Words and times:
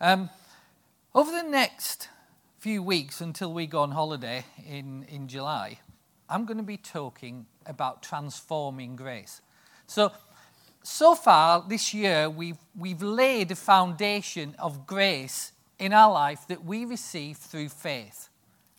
Um, 0.00 0.30
over 1.12 1.32
the 1.32 1.42
next 1.42 2.08
few 2.60 2.84
weeks 2.84 3.20
until 3.20 3.52
we 3.52 3.66
go 3.66 3.80
on 3.80 3.90
holiday 3.90 4.44
in, 4.64 5.04
in 5.08 5.26
July, 5.26 5.80
I'm 6.28 6.44
going 6.44 6.58
to 6.58 6.62
be 6.62 6.76
talking 6.76 7.46
about 7.66 8.00
transforming 8.00 8.94
grace. 8.94 9.40
So, 9.88 10.12
so 10.84 11.16
far 11.16 11.64
this 11.68 11.92
year, 11.92 12.30
we've, 12.30 12.58
we've 12.78 13.02
laid 13.02 13.50
a 13.50 13.56
foundation 13.56 14.54
of 14.60 14.86
grace 14.86 15.50
in 15.80 15.92
our 15.92 16.12
life 16.12 16.46
that 16.46 16.64
we 16.64 16.84
receive 16.84 17.36
through 17.36 17.70
faith 17.70 18.28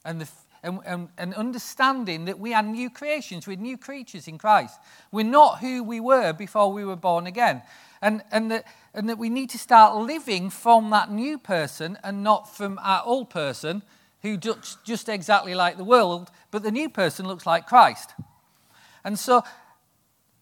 and, 0.05 0.21
the, 0.21 0.29
and, 0.63 0.79
and, 0.85 1.09
and 1.17 1.33
understanding 1.33 2.25
that 2.25 2.39
we 2.39 2.53
are 2.53 2.63
new 2.63 2.89
creations, 2.89 3.45
we're 3.45 3.57
new 3.57 3.77
creatures 3.77 4.29
in 4.29 4.37
Christ. 4.37 4.79
We're 5.11 5.25
not 5.25 5.59
who 5.59 5.83
we 5.83 5.99
were 5.99 6.31
before 6.31 6.71
we 6.71 6.85
were 6.85 6.95
born 6.95 7.27
again. 7.27 7.61
And, 8.01 8.23
and, 8.31 8.49
that, 8.51 8.65
and 8.93 9.09
that 9.09 9.17
we 9.17 9.29
need 9.29 9.49
to 9.51 9.57
start 9.57 9.95
living 9.95 10.49
from 10.49 10.89
that 10.91 11.11
new 11.11 11.37
person 11.37 11.97
and 12.03 12.23
not 12.23 12.55
from 12.55 12.79
our 12.81 13.01
old 13.05 13.29
person 13.29 13.83
who 14.21 14.37
looks 14.37 14.77
just 14.83 15.09
exactly 15.09 15.55
like 15.55 15.77
the 15.77 15.83
world, 15.83 16.29
but 16.51 16.63
the 16.63 16.71
new 16.71 16.89
person 16.89 17.27
looks 17.27 17.45
like 17.45 17.67
Christ. 17.67 18.13
And 19.03 19.17
so, 19.17 19.43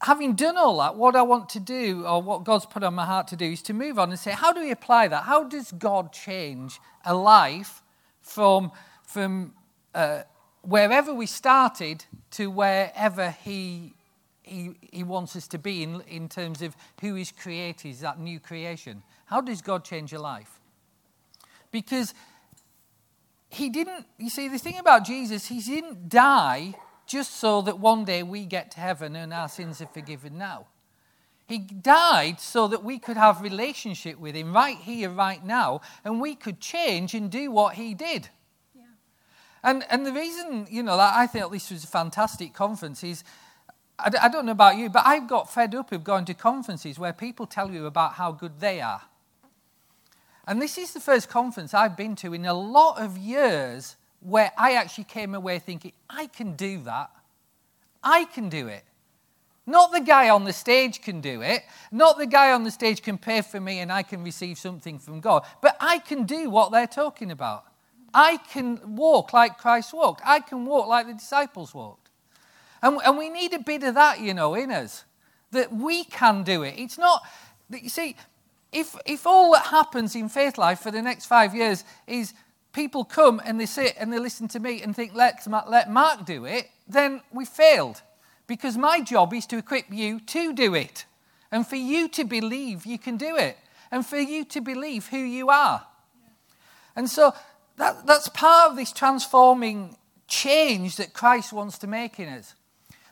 having 0.01 0.35
done 0.35 0.57
all 0.57 0.77
that, 0.77 0.95
what 0.95 1.15
I 1.15 1.21
want 1.21 1.49
to 1.49 1.59
do, 1.59 2.05
or 2.05 2.21
what 2.21 2.43
God's 2.43 2.65
put 2.65 2.83
on 2.83 2.93
my 2.93 3.05
heart 3.05 3.27
to 3.29 3.35
do, 3.35 3.45
is 3.45 3.61
to 3.63 3.73
move 3.73 3.99
on 3.99 4.09
and 4.09 4.19
say, 4.19 4.31
how 4.31 4.51
do 4.51 4.61
we 4.61 4.71
apply 4.71 5.07
that? 5.07 5.23
How 5.23 5.43
does 5.43 5.71
God 5.71 6.11
change 6.11 6.79
a 7.05 7.13
life 7.13 7.81
from, 8.21 8.71
from 9.03 9.53
uh, 9.93 10.23
wherever 10.61 11.13
we 11.13 11.25
started 11.25 12.05
to 12.31 12.49
wherever 12.49 13.31
He 13.31 13.93
he, 14.47 14.71
he 14.91 15.03
wants 15.03 15.35
us 15.35 15.47
to 15.49 15.57
be 15.57 15.83
in, 15.83 16.01
in 16.07 16.29
terms 16.29 16.61
of 16.61 16.75
who 17.01 17.15
He's 17.15 17.31
created, 17.31 17.95
that 17.97 18.19
new 18.19 18.39
creation. 18.39 19.03
How 19.25 19.41
does 19.41 19.61
God 19.61 19.83
change 19.83 20.11
your 20.11 20.21
life? 20.21 20.59
Because 21.71 22.13
He 23.49 23.69
didn't, 23.69 24.05
you 24.17 24.29
see, 24.29 24.47
the 24.47 24.57
thing 24.57 24.77
about 24.77 25.05
Jesus, 25.05 25.47
He 25.47 25.59
didn't 25.59 26.09
die 26.09 26.75
just 27.05 27.37
so 27.37 27.61
that 27.61 27.79
one 27.79 28.05
day 28.05 28.21
we 28.21 28.45
get 28.45 28.71
to 28.71 28.79
heaven 28.79 29.15
and 29.15 29.33
our 29.33 29.49
sins 29.49 29.81
are 29.81 29.87
forgiven 29.87 30.37
now. 30.37 30.67
He 31.47 31.59
died 31.59 32.41
so 32.41 32.67
that 32.67 32.83
we 32.83 32.99
could 32.99 33.15
have 33.15 33.41
relationship 33.41 34.19
with 34.19 34.35
him 34.35 34.53
right 34.53 34.77
here, 34.77 35.09
right 35.09 35.43
now, 35.43 35.79
and 36.03 36.19
we 36.19 36.35
could 36.35 36.59
change 36.59 37.13
and 37.13 37.31
do 37.31 37.49
what 37.51 37.75
he 37.75 37.93
did. 37.93 38.27
Yeah. 38.75 38.83
And, 39.63 39.85
and 39.89 40.05
the 40.05 40.11
reason, 40.11 40.67
you 40.69 40.83
know, 40.83 40.97
that 40.97 41.15
I 41.15 41.25
think 41.25 41.49
this 41.49 41.71
was 41.71 41.85
a 41.85 41.87
fantastic 41.87 42.53
conference 42.53 43.01
is 43.01 43.23
I, 43.99 44.11
I 44.23 44.29
don't 44.29 44.45
know 44.45 44.51
about 44.51 44.77
you, 44.77 44.89
but 44.89 45.03
I've 45.05 45.27
got 45.27 45.51
fed 45.53 45.75
up 45.75 45.91
of 45.91 46.03
going 46.03 46.25
to 46.25 46.33
conferences 46.33 46.99
where 46.99 47.13
people 47.13 47.45
tell 47.45 47.71
you 47.71 47.85
about 47.85 48.13
how 48.13 48.31
good 48.31 48.59
they 48.59 48.81
are. 48.81 49.01
And 50.47 50.61
this 50.61 50.77
is 50.77 50.93
the 50.93 50.99
first 50.99 51.29
conference 51.29 51.73
I've 51.73 51.97
been 51.97 52.15
to 52.17 52.33
in 52.33 52.45
a 52.45 52.53
lot 52.53 53.01
of 53.01 53.17
years 53.17 53.97
where 54.21 54.51
I 54.57 54.73
actually 54.73 55.03
came 55.03 55.35
away 55.35 55.59
thinking, 55.59 55.91
I 56.09 56.27
can 56.27 56.55
do 56.55 56.81
that. 56.83 57.11
I 58.03 58.25
can 58.25 58.49
do 58.49 58.67
it. 58.67 58.83
Not 59.65 59.91
the 59.91 59.99
guy 59.99 60.29
on 60.29 60.45
the 60.45 60.53
stage 60.53 61.01
can 61.01 61.19
do 61.19 61.41
it. 61.41 61.63
Not 61.91 62.17
the 62.17 62.25
guy 62.25 62.53
on 62.53 62.63
the 62.63 62.71
stage 62.71 63.01
can 63.01 63.17
pay 63.17 63.41
for 63.41 63.59
me 63.59 63.79
and 63.79 63.91
I 63.91 64.01
can 64.01 64.23
receive 64.23 64.57
something 64.57 64.97
from 64.97 65.19
God. 65.19 65.45
But 65.61 65.75
I 65.81 65.99
can 65.99 66.23
do 66.23 66.49
what 66.49 66.71
they're 66.71 66.87
talking 66.87 67.31
about. 67.31 67.65
I 68.13 68.37
can 68.37 68.95
walk 68.95 69.33
like 69.33 69.57
Christ 69.57 69.93
walked. 69.93 70.21
I 70.25 70.39
can 70.39 70.65
walk 70.65 70.87
like 70.87 71.07
the 71.07 71.13
disciples 71.13 71.73
walked. 71.73 72.06
And, 72.81 72.99
and 73.05 73.17
we 73.17 73.29
need 73.29 73.53
a 73.53 73.59
bit 73.59 73.83
of 73.83 73.95
that, 73.95 74.19
you 74.19 74.33
know, 74.33 74.55
in 74.55 74.71
us, 74.71 75.03
that 75.51 75.73
we 75.73 76.03
can 76.03 76.43
do 76.43 76.63
it. 76.63 76.75
It's 76.77 76.97
not, 76.97 77.23
that 77.69 77.83
you 77.83 77.89
see, 77.89 78.15
if, 78.71 78.95
if 79.05 79.25
all 79.25 79.51
that 79.53 79.67
happens 79.67 80.15
in 80.15 80.29
faith 80.29 80.57
life 80.57 80.79
for 80.79 80.91
the 80.91 81.01
next 81.01 81.25
five 81.25 81.55
years 81.55 81.83
is 82.05 82.33
people 82.73 83.03
come 83.05 83.41
and 83.43 83.59
they 83.59 83.65
sit 83.65 83.95
and 83.99 84.11
they 84.11 84.19
listen 84.19 84.47
to 84.49 84.59
me 84.59 84.81
and 84.81 84.95
think, 84.95 85.15
let, 85.15 85.45
let 85.69 85.89
Mark 85.89 86.25
do 86.25 86.45
it, 86.45 86.69
then 86.87 87.21
we 87.31 87.45
failed. 87.45 88.01
Because 88.45 88.77
my 88.77 89.01
job 89.01 89.33
is 89.33 89.45
to 89.47 89.57
equip 89.57 89.91
you 89.91 90.19
to 90.19 90.53
do 90.53 90.73
it. 90.73 91.05
And 91.51 91.65
for 91.65 91.75
you 91.75 92.07
to 92.09 92.23
believe 92.23 92.85
you 92.85 92.97
can 92.97 93.17
do 93.17 93.35
it. 93.35 93.57
And 93.91 94.05
for 94.05 94.17
you 94.17 94.45
to 94.45 94.61
believe 94.61 95.07
who 95.07 95.17
you 95.17 95.49
are. 95.49 95.85
And 96.95 97.09
so 97.09 97.33
that, 97.77 98.05
that's 98.05 98.27
part 98.29 98.71
of 98.71 98.77
this 98.77 98.91
transforming 98.91 99.97
change 100.27 100.97
that 100.97 101.13
Christ 101.13 101.53
wants 101.53 101.77
to 101.79 101.87
make 101.87 102.19
in 102.19 102.27
us. 102.27 102.53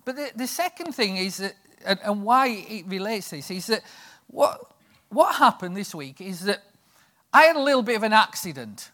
But 0.05 0.15
the, 0.15 0.31
the 0.35 0.47
second 0.47 0.93
thing 0.93 1.17
is 1.17 1.37
that, 1.37 1.55
and, 1.83 1.99
and 2.03 2.23
why 2.23 2.47
it 2.47 2.85
relates 2.87 3.29
to 3.31 3.37
this, 3.37 3.51
is 3.51 3.67
that 3.67 3.81
what, 4.27 4.71
what 5.09 5.35
happened 5.35 5.75
this 5.75 5.93
week 5.93 6.21
is 6.21 6.41
that 6.41 6.63
I 7.33 7.43
had 7.43 7.55
a 7.55 7.61
little 7.61 7.81
bit 7.81 7.97
of 7.97 8.03
an 8.03 8.13
accident. 8.13 8.91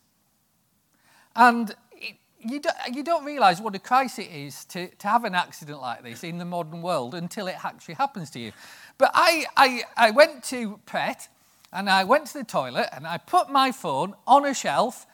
And 1.35 1.75
it, 1.91 2.16
you, 2.39 2.59
don't, 2.59 2.75
you 2.94 3.03
don't 3.03 3.25
realize 3.25 3.61
what 3.61 3.75
a 3.75 3.79
crisis 3.79 4.25
it 4.25 4.31
is 4.31 4.66
to, 4.66 4.88
to 4.88 5.07
have 5.07 5.25
an 5.25 5.35
accident 5.35 5.81
like 5.81 6.01
this 6.03 6.23
in 6.23 6.38
the 6.38 6.45
modern 6.45 6.81
world 6.81 7.13
until 7.13 7.47
it 7.47 7.63
actually 7.63 7.95
happens 7.95 8.29
to 8.31 8.39
you. 8.39 8.53
But 8.97 9.11
I, 9.13 9.45
I, 9.57 9.83
I 9.97 10.11
went 10.11 10.44
to 10.45 10.79
Pret 10.85 11.27
and 11.73 11.89
I 11.89 12.05
went 12.05 12.27
to 12.27 12.39
the 12.39 12.44
toilet 12.44 12.88
and 12.94 13.05
I 13.05 13.17
put 13.17 13.50
my 13.50 13.71
phone 13.71 14.16
on 14.25 14.45
a 14.45 14.53
shelf 14.53 15.05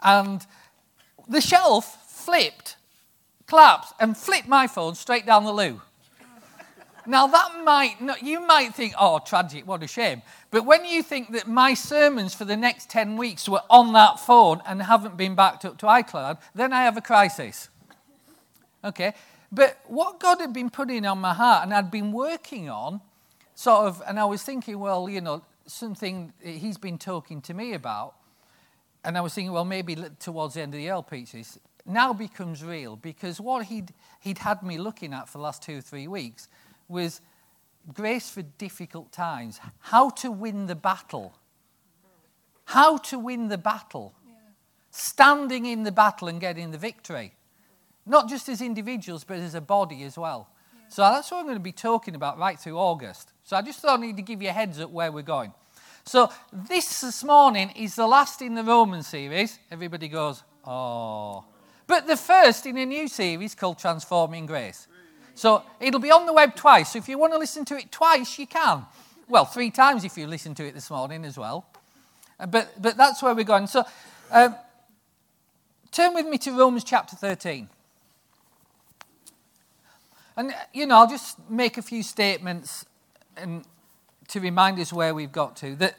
and 0.00 0.44
the 1.28 1.40
shelf 1.40 2.10
flipped 2.10 2.76
collapsed, 3.48 3.94
and 3.98 4.16
flipped 4.16 4.48
my 4.48 4.66
phone 4.66 4.94
straight 4.94 5.26
down 5.26 5.44
the 5.44 5.52
loo. 5.52 5.80
Now, 7.06 7.26
that 7.26 7.64
might 7.64 8.02
not, 8.02 8.22
you 8.22 8.46
might 8.46 8.74
think, 8.74 8.92
oh, 8.98 9.18
tragic, 9.18 9.66
what 9.66 9.82
a 9.82 9.86
shame. 9.86 10.20
But 10.50 10.66
when 10.66 10.84
you 10.84 11.02
think 11.02 11.32
that 11.32 11.48
my 11.48 11.72
sermons 11.72 12.34
for 12.34 12.44
the 12.44 12.56
next 12.56 12.90
10 12.90 13.16
weeks 13.16 13.48
were 13.48 13.62
on 13.70 13.94
that 13.94 14.20
phone 14.20 14.60
and 14.66 14.82
haven't 14.82 15.16
been 15.16 15.34
backed 15.34 15.64
up 15.64 15.78
to 15.78 15.86
iCloud, 15.86 16.36
then 16.54 16.74
I 16.74 16.82
have 16.82 16.98
a 16.98 17.00
crisis. 17.00 17.70
Okay? 18.84 19.14
But 19.50 19.78
what 19.86 20.20
God 20.20 20.40
had 20.42 20.52
been 20.52 20.68
putting 20.68 21.06
on 21.06 21.18
my 21.18 21.32
heart 21.32 21.64
and 21.64 21.72
I'd 21.72 21.90
been 21.90 22.12
working 22.12 22.68
on, 22.68 23.00
sort 23.54 23.86
of, 23.86 24.02
and 24.06 24.20
I 24.20 24.26
was 24.26 24.42
thinking, 24.42 24.78
well, 24.78 25.08
you 25.08 25.22
know, 25.22 25.42
something 25.64 26.34
he's 26.42 26.76
been 26.76 26.98
talking 26.98 27.40
to 27.42 27.54
me 27.54 27.72
about. 27.72 28.16
And 29.02 29.16
I 29.16 29.22
was 29.22 29.32
thinking, 29.32 29.52
well, 29.52 29.64
maybe 29.64 29.96
towards 30.20 30.54
the 30.54 30.60
end 30.60 30.74
of 30.74 30.78
the 30.78 30.88
L 30.88 31.02
pieces, 31.02 31.58
now 31.88 32.12
becomes 32.12 32.62
real 32.62 32.96
because 32.96 33.40
what 33.40 33.66
he'd, 33.66 33.92
he'd 34.20 34.38
had 34.38 34.62
me 34.62 34.78
looking 34.78 35.12
at 35.12 35.28
for 35.28 35.38
the 35.38 35.44
last 35.44 35.62
two 35.62 35.78
or 35.78 35.80
three 35.80 36.06
weeks 36.06 36.48
was 36.88 37.20
grace 37.92 38.30
for 38.30 38.42
difficult 38.42 39.12
times, 39.12 39.60
how 39.80 40.10
to 40.10 40.30
win 40.30 40.66
the 40.66 40.74
battle. 40.74 41.34
How 42.66 42.98
to 42.98 43.18
win 43.18 43.48
the 43.48 43.58
battle. 43.58 44.14
Yeah. 44.26 44.34
Standing 44.90 45.64
in 45.64 45.84
the 45.84 45.92
battle 45.92 46.28
and 46.28 46.40
getting 46.40 46.70
the 46.70 46.78
victory. 46.78 47.34
Not 48.04 48.28
just 48.28 48.48
as 48.48 48.60
individuals, 48.60 49.24
but 49.24 49.38
as 49.38 49.54
a 49.54 49.60
body 49.60 50.02
as 50.02 50.18
well. 50.18 50.48
Yeah. 50.74 50.88
So 50.90 51.02
that's 51.02 51.30
what 51.30 51.38
I'm 51.38 51.44
going 51.44 51.56
to 51.56 51.62
be 51.62 51.72
talking 51.72 52.14
about 52.14 52.38
right 52.38 52.58
through 52.58 52.78
August. 52.78 53.32
So 53.44 53.56
I 53.56 53.62
just 53.62 53.80
thought 53.80 53.98
I 53.98 54.02
need 54.02 54.16
to 54.16 54.22
give 54.22 54.42
you 54.42 54.50
a 54.50 54.52
heads 54.52 54.80
up 54.80 54.90
where 54.90 55.10
we're 55.10 55.22
going. 55.22 55.52
So 56.04 56.30
this 56.52 57.00
this 57.00 57.24
morning 57.24 57.70
is 57.70 57.94
the 57.94 58.06
last 58.06 58.42
in 58.42 58.54
the 58.54 58.64
Roman 58.64 59.02
series. 59.02 59.58
Everybody 59.70 60.08
goes, 60.08 60.42
oh. 60.66 61.44
But 61.88 62.06
the 62.06 62.18
first 62.18 62.66
in 62.66 62.76
a 62.76 62.86
new 62.86 63.08
series 63.08 63.54
called 63.54 63.78
Transforming 63.78 64.44
Grace. 64.46 64.86
So 65.34 65.62
it'll 65.80 66.00
be 66.00 66.10
on 66.10 66.26
the 66.26 66.34
web 66.34 66.54
twice. 66.54 66.92
So 66.92 66.98
if 66.98 67.08
you 67.08 67.18
want 67.18 67.32
to 67.32 67.38
listen 67.38 67.64
to 67.64 67.76
it 67.76 67.90
twice, 67.90 68.38
you 68.38 68.46
can. 68.46 68.84
Well, 69.26 69.46
three 69.46 69.70
times 69.70 70.04
if 70.04 70.18
you 70.18 70.26
listen 70.26 70.54
to 70.56 70.66
it 70.66 70.74
this 70.74 70.90
morning 70.90 71.24
as 71.24 71.38
well. 71.38 71.66
Uh, 72.38 72.46
but, 72.46 72.70
but 72.80 72.98
that's 72.98 73.22
where 73.22 73.34
we're 73.34 73.44
going. 73.44 73.66
So 73.66 73.84
um, 74.30 74.54
turn 75.90 76.12
with 76.12 76.26
me 76.26 76.36
to 76.38 76.52
Romans 76.52 76.84
chapter 76.84 77.16
13. 77.16 77.68
And, 80.36 80.54
you 80.74 80.86
know, 80.86 80.96
I'll 80.96 81.08
just 81.08 81.38
make 81.50 81.78
a 81.78 81.82
few 81.82 82.02
statements 82.02 82.84
and 83.34 83.64
to 84.28 84.40
remind 84.40 84.78
us 84.78 84.92
where 84.92 85.14
we've 85.14 85.32
got 85.32 85.56
to. 85.56 85.74
That 85.76 85.96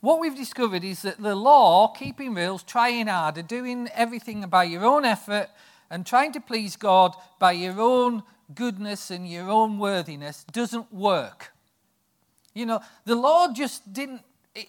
what 0.00 0.20
we've 0.20 0.36
discovered 0.36 0.84
is 0.84 1.02
that 1.02 1.20
the 1.20 1.34
law, 1.34 1.88
keeping 1.88 2.34
rules, 2.34 2.62
trying 2.62 3.08
harder, 3.08 3.42
doing 3.42 3.88
everything 3.94 4.42
by 4.48 4.64
your 4.64 4.84
own 4.84 5.04
effort, 5.04 5.48
and 5.90 6.06
trying 6.06 6.32
to 6.32 6.40
please 6.40 6.76
God 6.76 7.14
by 7.38 7.52
your 7.52 7.80
own 7.80 8.22
goodness 8.54 9.10
and 9.10 9.28
your 9.28 9.48
own 9.48 9.78
worthiness 9.78 10.44
doesn't 10.52 10.92
work. 10.92 11.52
You 12.54 12.66
know, 12.66 12.80
the 13.04 13.16
law 13.16 13.52
just 13.52 13.92
didn't, 13.92 14.22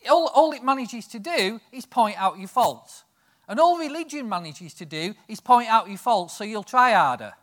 all, 0.09 0.27
all 0.33 0.51
it 0.51 0.63
manages 0.63 1.07
to 1.07 1.19
do 1.19 1.59
is 1.71 1.85
point 1.85 2.19
out 2.19 2.39
your 2.39 2.47
faults. 2.47 3.03
And 3.47 3.59
all 3.59 3.77
religion 3.77 4.29
manages 4.29 4.73
to 4.75 4.85
do 4.85 5.15
is 5.27 5.39
point 5.39 5.69
out 5.69 5.89
your 5.89 5.97
faults 5.97 6.35
so 6.35 6.43
you'll 6.43 6.63
try 6.63 6.91
harder. 6.91 7.33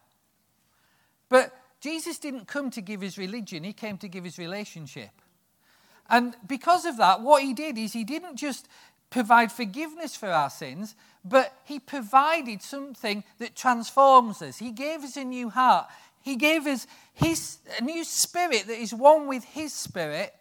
But 1.29 1.53
Jesus 1.81 2.19
didn't 2.19 2.47
come 2.47 2.71
to 2.71 2.81
give 2.81 3.01
his 3.01 3.19
religion, 3.19 3.65
he 3.65 3.73
came 3.73 3.99
to 3.99 4.09
give 4.09 4.25
his 4.25 4.39
relationship. 4.39 5.11
And 6.09 6.35
because 6.47 6.85
of 6.85 6.97
that, 6.99 7.21
what 7.21 7.43
he 7.43 7.53
did 7.53 7.77
is 7.79 7.93
he 7.93 8.05
didn't 8.05 8.37
just 8.37 8.69
provide 9.11 9.53
forgiveness 9.53 10.17
for 10.17 10.29
our 10.29 10.51
sins, 10.51 10.95
but 11.25 11.53
he 11.65 11.79
provided 11.79 12.63
something 12.63 13.25
that 13.39 13.57
transforms 13.57 14.43
us. 14.43 14.59
He 14.59 14.71
gave 14.71 15.03
us 15.03 15.17
a 15.17 15.25
new 15.25 15.51
heart. 15.51 15.87
He 16.23 16.37
gave 16.37 16.67
us 16.67 16.87
his, 17.15 17.59
a 17.79 17.85
new 17.85 18.05
spirit 18.05 18.67
that 18.67 18.81
is 18.81 18.93
one 18.93 19.27
with 19.27 19.45
his 19.45 19.73
spirit 19.73 20.35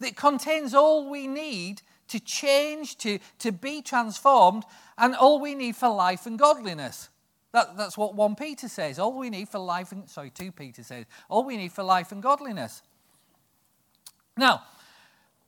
that 0.00 0.16
contains 0.16 0.74
all 0.74 1.10
we 1.10 1.26
need 1.26 1.82
to 2.08 2.20
change, 2.20 2.96
to, 2.98 3.18
to 3.38 3.52
be 3.52 3.82
transformed, 3.82 4.64
and 4.96 5.14
all 5.14 5.40
we 5.40 5.54
need 5.54 5.76
for 5.76 5.88
life 5.88 6.26
and 6.26 6.38
godliness. 6.38 7.08
That, 7.52 7.76
that's 7.76 7.96
what 7.96 8.14
1 8.14 8.36
Peter 8.36 8.68
says. 8.68 8.98
All 8.98 9.16
we 9.16 9.30
need 9.30 9.48
for 9.48 9.58
life 9.58 9.92
and, 9.92 10.08
sorry, 10.08 10.30
2 10.30 10.52
Peter 10.52 10.82
says, 10.82 11.06
all 11.28 11.44
we 11.44 11.56
need 11.56 11.72
for 11.72 11.82
life 11.82 12.12
and 12.12 12.22
godliness. 12.22 12.82
Now, 14.36 14.62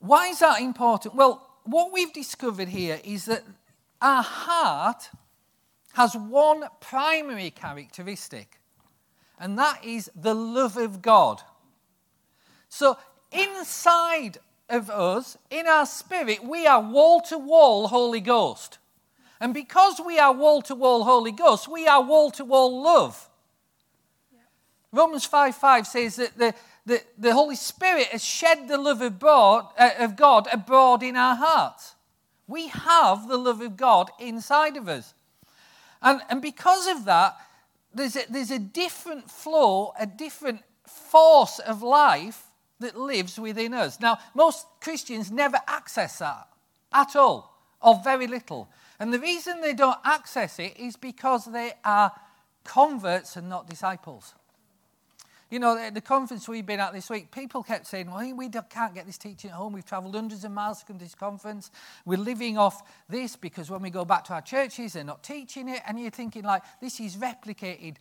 why 0.01 0.29
is 0.29 0.39
that 0.41 0.61
important? 0.61 1.15
Well, 1.15 1.47
what 1.65 1.93
we've 1.93 2.13
discovered 2.13 2.69
here 2.69 3.01
is 3.05 3.27
that 3.27 3.45
our 4.01 4.23
heart 4.23 5.11
has 5.95 6.15
one 6.15 6.65
primary 6.81 7.51
characteristic, 7.51 8.61
and 9.39 9.59
that 9.59 9.85
is 9.85 10.11
the 10.15 10.35
love 10.35 10.77
of 10.77 11.03
God. 11.03 11.43
So, 12.69 12.97
inside 13.33 14.39
of 14.69 14.91
us, 14.91 15.37
in 15.51 15.67
our 15.67 15.87
spirit, 15.87 16.45
we 16.45 16.67
are 16.67 16.81
wall 16.81 17.21
to 17.23 17.39
wall 17.39 17.89
Holy 17.89 18.21
Ghost. 18.21 18.79
And 19.41 19.55
because 19.55 20.01
we 20.05 20.19
are 20.19 20.33
wall 20.33 20.63
to 20.63 20.75
wall 20.75 21.05
Holy 21.05 21.33
Ghost, 21.33 21.69
we 21.69 21.87
are 21.87 22.03
wall 22.03 22.31
to 22.33 22.45
wall 22.45 22.83
love. 22.83 23.29
Romans 24.93 25.25
5 25.25 25.55
5 25.55 25.87
says 25.87 26.17
that 26.17 26.39
the, 26.39 26.55
the, 26.89 27.03
the 27.19 27.35
Holy 27.35 27.55
Spirit 27.55 28.07
has 28.07 28.25
shed 28.25 28.67
the 28.67 28.79
love 28.79 29.03
of 29.03 29.19
God, 29.19 29.67
uh, 29.79 29.91
of 29.99 30.17
God 30.17 30.49
abroad 30.51 31.03
in 31.03 31.17
our 31.17 31.37
hearts. 31.37 31.95
We 32.47 32.69
have 32.69 33.29
the 33.29 33.37
love 33.37 33.61
of 33.61 33.77
God 33.77 34.11
inside 34.19 34.77
of 34.79 34.89
us. 34.89 35.13
And, 36.01 36.23
and 36.31 36.41
because 36.41 36.87
of 36.87 37.05
that, 37.05 37.37
there's 37.93 38.17
a, 38.17 38.23
there's 38.31 38.51
a 38.51 38.59
different 38.59 39.31
flow, 39.31 39.93
a 40.01 40.07
different 40.07 40.63
force 40.87 41.59
of 41.59 41.83
life 41.83 42.45
that 42.81 42.97
lives 42.97 43.39
within 43.39 43.75
us. 43.75 44.01
Now, 44.01 44.19
most 44.35 44.67
Christians 44.81 45.31
never 45.31 45.59
access 45.67 46.21
that 46.21 46.49
at 46.91 47.15
all, 47.17 47.55
or 47.83 48.01
very 48.03 48.27
little. 48.27 48.71
And 48.99 49.13
the 49.13 49.21
reason 49.21 49.61
they 49.61 49.75
don't 49.75 49.99
access 50.05 50.59
it 50.59 50.79
is 50.79 50.97
because 50.97 51.45
they 51.45 51.75
are 51.85 52.13
converts 52.65 53.37
and 53.37 53.51
not 53.51 53.69
disciples. 53.69 54.33
You 55.51 55.59
know, 55.59 55.79
at 55.79 55.95
the 55.95 56.03
conference 56.03 56.47
we've 56.47 56.67
been 56.67 56.81
at 56.81 56.93
this 56.93 57.09
week, 57.09 57.31
people 57.31 57.63
kept 57.63 57.87
saying, 57.87 58.11
well, 58.11 58.35
we 58.35 58.51
can't 58.51 58.95
get 58.95 59.07
this 59.07 59.17
teaching 59.17 59.51
at 59.51 59.57
home. 59.57 59.73
We've 59.73 59.85
travelled 59.85 60.15
hundreds 60.15 60.45
of 60.45 60.53
miles 60.53 60.81
to 60.81 60.85
come 60.85 60.99
to 60.99 61.05
this 61.05 61.15
conference. 61.15 61.71
We're 62.05 62.19
living 62.19 62.59
off 62.59 62.83
this 63.09 63.35
because 63.35 63.71
when 63.71 63.81
we 63.81 63.89
go 63.89 64.05
back 64.05 64.25
to 64.25 64.35
our 64.35 64.43
churches, 64.43 64.93
they're 64.93 65.05
not 65.05 65.23
teaching 65.23 65.71
it. 65.71 65.81
And 65.87 65.99
you're 65.99 66.11
thinking, 66.11 66.43
like, 66.43 66.63
this 66.83 67.01
is 67.01 67.17
replicated 67.17 67.97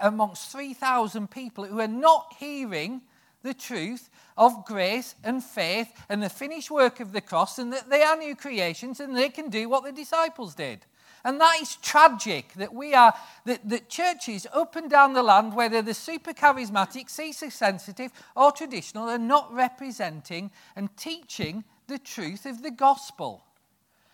amongst 0.00 0.52
3,000 0.52 1.28
people 1.28 1.64
who 1.64 1.80
are 1.80 1.88
not 1.88 2.34
hearing 2.38 3.02
the 3.42 3.54
truth 3.54 4.08
of 4.36 4.64
grace 4.64 5.16
and 5.24 5.42
faith 5.42 5.90
and 6.08 6.22
the 6.22 6.28
finished 6.28 6.70
work 6.70 7.00
of 7.00 7.12
the 7.12 7.20
cross 7.20 7.58
and 7.58 7.72
that 7.72 7.90
they 7.90 8.02
are 8.02 8.16
new 8.16 8.36
creations 8.36 9.00
and 9.00 9.16
they 9.16 9.30
can 9.30 9.48
do 9.48 9.68
what 9.68 9.82
the 9.82 9.92
disciples 9.92 10.54
did. 10.54 10.86
And 11.24 11.40
that 11.40 11.60
is 11.60 11.76
tragic 11.76 12.54
that 12.54 12.74
we 12.74 12.94
are, 12.94 13.12
that, 13.44 13.68
that 13.68 13.88
churches 13.88 14.46
up 14.52 14.76
and 14.76 14.90
down 14.90 15.12
the 15.12 15.22
land, 15.22 15.54
whether 15.54 15.82
they're 15.82 15.94
super 15.94 16.32
charismatic, 16.32 17.10
seeker 17.10 17.50
sensitive, 17.50 18.10
or 18.34 18.52
traditional, 18.52 19.08
are 19.08 19.18
not 19.18 19.52
representing 19.52 20.50
and 20.74 20.96
teaching 20.96 21.64
the 21.88 21.98
truth 21.98 22.46
of 22.46 22.62
the 22.62 22.70
gospel. 22.70 23.44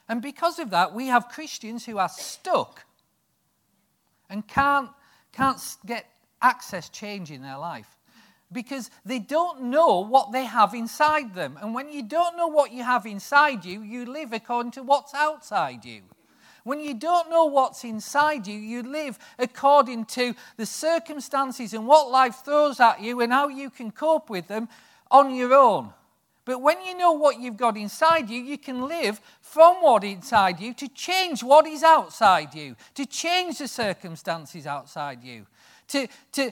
And 0.09 0.21
because 0.21 0.59
of 0.59 0.71
that, 0.71 0.95
we 0.95 1.07
have 1.07 1.29
Christians 1.29 1.85
who 1.85 1.99
are 1.99 2.09
stuck 2.09 2.85
and 4.29 4.47
can't, 4.47 4.91
can't 5.33 5.61
get 5.85 6.07
access 6.43 6.89
change 6.89 7.31
in 7.31 7.43
their 7.43 7.59
life 7.59 7.89
because 8.53 8.91
they 9.05 9.19
don't 9.19 9.63
know 9.63 10.01
what 10.01 10.33
they 10.33 10.45
have 10.45 10.75
inside 10.75 11.35
them. 11.35 11.59
And 11.61 11.75
when 11.75 11.91
you 11.91 12.03
don't 12.03 12.37
know 12.37 12.47
what 12.47 12.73
you 12.73 12.83
have 12.85 13.07
inside 13.07 13.65
you, 13.65 13.83
you 13.83 14.07
live 14.07 14.33
according 14.33 14.73
to 14.73 14.83
what's 14.83 15.15
outside 15.15 15.85
you. 15.85 16.03
When 16.67 16.81
you 16.81 16.95
don't 16.95 17.31
know 17.31 17.45
what's 17.45 17.85
inside 17.85 18.49
you, 18.49 18.59
you 18.59 18.83
live 18.83 19.21
according 19.39 20.07
to 20.07 20.35
the 20.57 20.67
circumstances 20.67 21.73
and 21.73 21.87
what 21.87 22.11
life 22.11 22.43
throws 22.45 22.81
at 22.81 23.01
you 23.01 23.21
and 23.21 23.33
how 23.33 23.47
you 23.47 23.71
can 23.71 23.93
cope 23.93 24.29
with 24.29 24.49
them 24.49 24.69
on 25.09 25.33
your 25.33 25.55
own. 25.55 25.93
But 26.45 26.61
when 26.61 26.85
you 26.85 26.99
know 26.99 27.13
what 27.13 27.39
you've 27.39 27.57
got 27.57 27.77
inside 27.77 28.29
you, 28.29 28.43
you 28.43 28.59
can 28.59 28.89
live 28.89 29.21
from 29.41 29.77
what 29.77 30.03
inside 30.03 30.59
you 30.59 30.75
to 30.75 30.89
change 30.89 31.45
what 31.45 31.69
is 31.69 31.85
outside 31.85 32.53
you, 32.53 32.75
to 32.97 33.07
change 33.07 33.59
the 33.59 33.69
circumstances 33.69 34.67
outside 34.67 35.23
you, 35.23 35.47
to, 35.87 36.09
to 36.33 36.51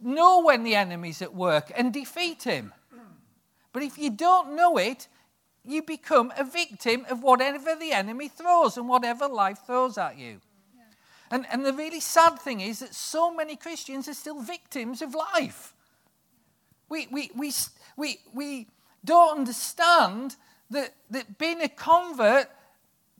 know 0.00 0.40
when 0.40 0.62
the 0.62 0.76
enemy's 0.76 1.20
at 1.20 1.34
work 1.34 1.72
and 1.74 1.92
defeat 1.92 2.44
him. 2.44 2.72
But 3.72 3.82
if 3.82 3.98
you 3.98 4.10
don't 4.10 4.54
know 4.54 4.76
it, 4.76 5.08
you 5.68 5.82
become 5.82 6.32
a 6.38 6.44
victim 6.44 7.04
of 7.10 7.22
whatever 7.22 7.76
the 7.76 7.92
enemy 7.92 8.28
throws 8.28 8.76
and 8.76 8.88
whatever 8.88 9.28
life 9.28 9.58
throws 9.66 9.98
at 9.98 10.18
you. 10.18 10.40
And, 11.30 11.46
and 11.52 11.64
the 11.64 11.74
really 11.74 12.00
sad 12.00 12.38
thing 12.38 12.60
is 12.60 12.78
that 12.78 12.94
so 12.94 13.34
many 13.34 13.54
Christians 13.54 14.08
are 14.08 14.14
still 14.14 14.40
victims 14.40 15.02
of 15.02 15.14
life. 15.14 15.74
We, 16.88 17.06
we, 17.10 17.30
we, 17.36 17.52
we, 17.98 18.18
we 18.32 18.66
don't 19.04 19.38
understand 19.38 20.36
that, 20.70 20.94
that 21.10 21.36
being 21.36 21.60
a 21.60 21.68
convert 21.68 22.48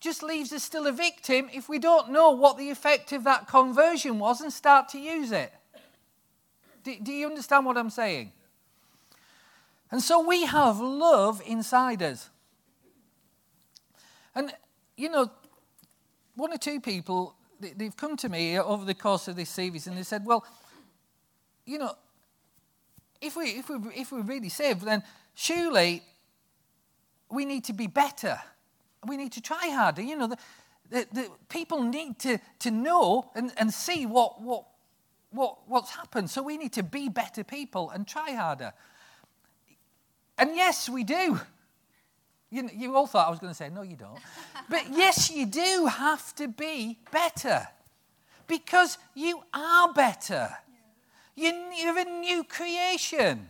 just 0.00 0.22
leaves 0.22 0.52
us 0.52 0.62
still 0.62 0.86
a 0.86 0.92
victim 0.92 1.50
if 1.52 1.68
we 1.68 1.78
don't 1.78 2.10
know 2.10 2.30
what 2.30 2.56
the 2.56 2.70
effect 2.70 3.12
of 3.12 3.24
that 3.24 3.46
conversion 3.46 4.18
was 4.18 4.40
and 4.40 4.50
start 4.50 4.88
to 4.90 4.98
use 4.98 5.32
it. 5.32 5.52
Do, 6.82 6.96
do 7.02 7.12
you 7.12 7.26
understand 7.26 7.66
what 7.66 7.76
I'm 7.76 7.90
saying? 7.90 8.32
And 9.90 10.02
so 10.02 10.26
we 10.26 10.46
have 10.46 10.80
love 10.80 11.42
inside 11.46 12.02
us. 12.02 12.30
And, 14.38 14.52
you 14.96 15.08
know, 15.08 15.32
one 16.36 16.52
or 16.52 16.58
two 16.58 16.80
people, 16.80 17.34
they've 17.58 17.96
come 17.96 18.16
to 18.18 18.28
me 18.28 18.56
over 18.56 18.84
the 18.84 18.94
course 18.94 19.26
of 19.26 19.34
this 19.34 19.50
series 19.50 19.88
and 19.88 19.98
they 19.98 20.04
said, 20.04 20.24
well, 20.24 20.46
you 21.66 21.76
know, 21.76 21.92
if, 23.20 23.34
we, 23.36 23.46
if, 23.46 23.68
we, 23.68 23.76
if 23.96 24.12
we're 24.12 24.22
really 24.22 24.48
saved, 24.48 24.82
then 24.82 25.02
surely 25.34 26.04
we 27.28 27.44
need 27.44 27.64
to 27.64 27.72
be 27.72 27.88
better. 27.88 28.38
We 29.08 29.16
need 29.16 29.32
to 29.32 29.40
try 29.40 29.70
harder. 29.70 30.02
You 30.02 30.16
know, 30.16 30.28
the, 30.28 30.38
the, 30.88 31.06
the 31.12 31.30
people 31.48 31.82
need 31.82 32.20
to, 32.20 32.38
to 32.60 32.70
know 32.70 33.32
and, 33.34 33.50
and 33.56 33.74
see 33.74 34.06
what, 34.06 34.40
what, 34.40 34.66
what, 35.30 35.58
what's 35.66 35.90
happened. 35.90 36.30
So 36.30 36.44
we 36.44 36.56
need 36.56 36.74
to 36.74 36.84
be 36.84 37.08
better 37.08 37.42
people 37.42 37.90
and 37.90 38.06
try 38.06 38.34
harder. 38.34 38.72
And 40.38 40.54
yes, 40.54 40.88
we 40.88 41.02
do. 41.02 41.40
You, 42.50 42.68
you 42.74 42.96
all 42.96 43.06
thought 43.06 43.26
I 43.26 43.30
was 43.30 43.38
going 43.38 43.50
to 43.50 43.56
say, 43.56 43.68
no, 43.68 43.82
you 43.82 43.96
don't. 43.96 44.18
but 44.70 44.84
yes, 44.90 45.30
you 45.30 45.46
do 45.46 45.86
have 45.86 46.34
to 46.36 46.48
be 46.48 46.98
better 47.10 47.68
because 48.46 48.98
you 49.14 49.42
are 49.52 49.92
better. 49.92 50.50
You're 51.36 51.98
a 51.98 52.04
new 52.04 52.42
creation. 52.44 53.48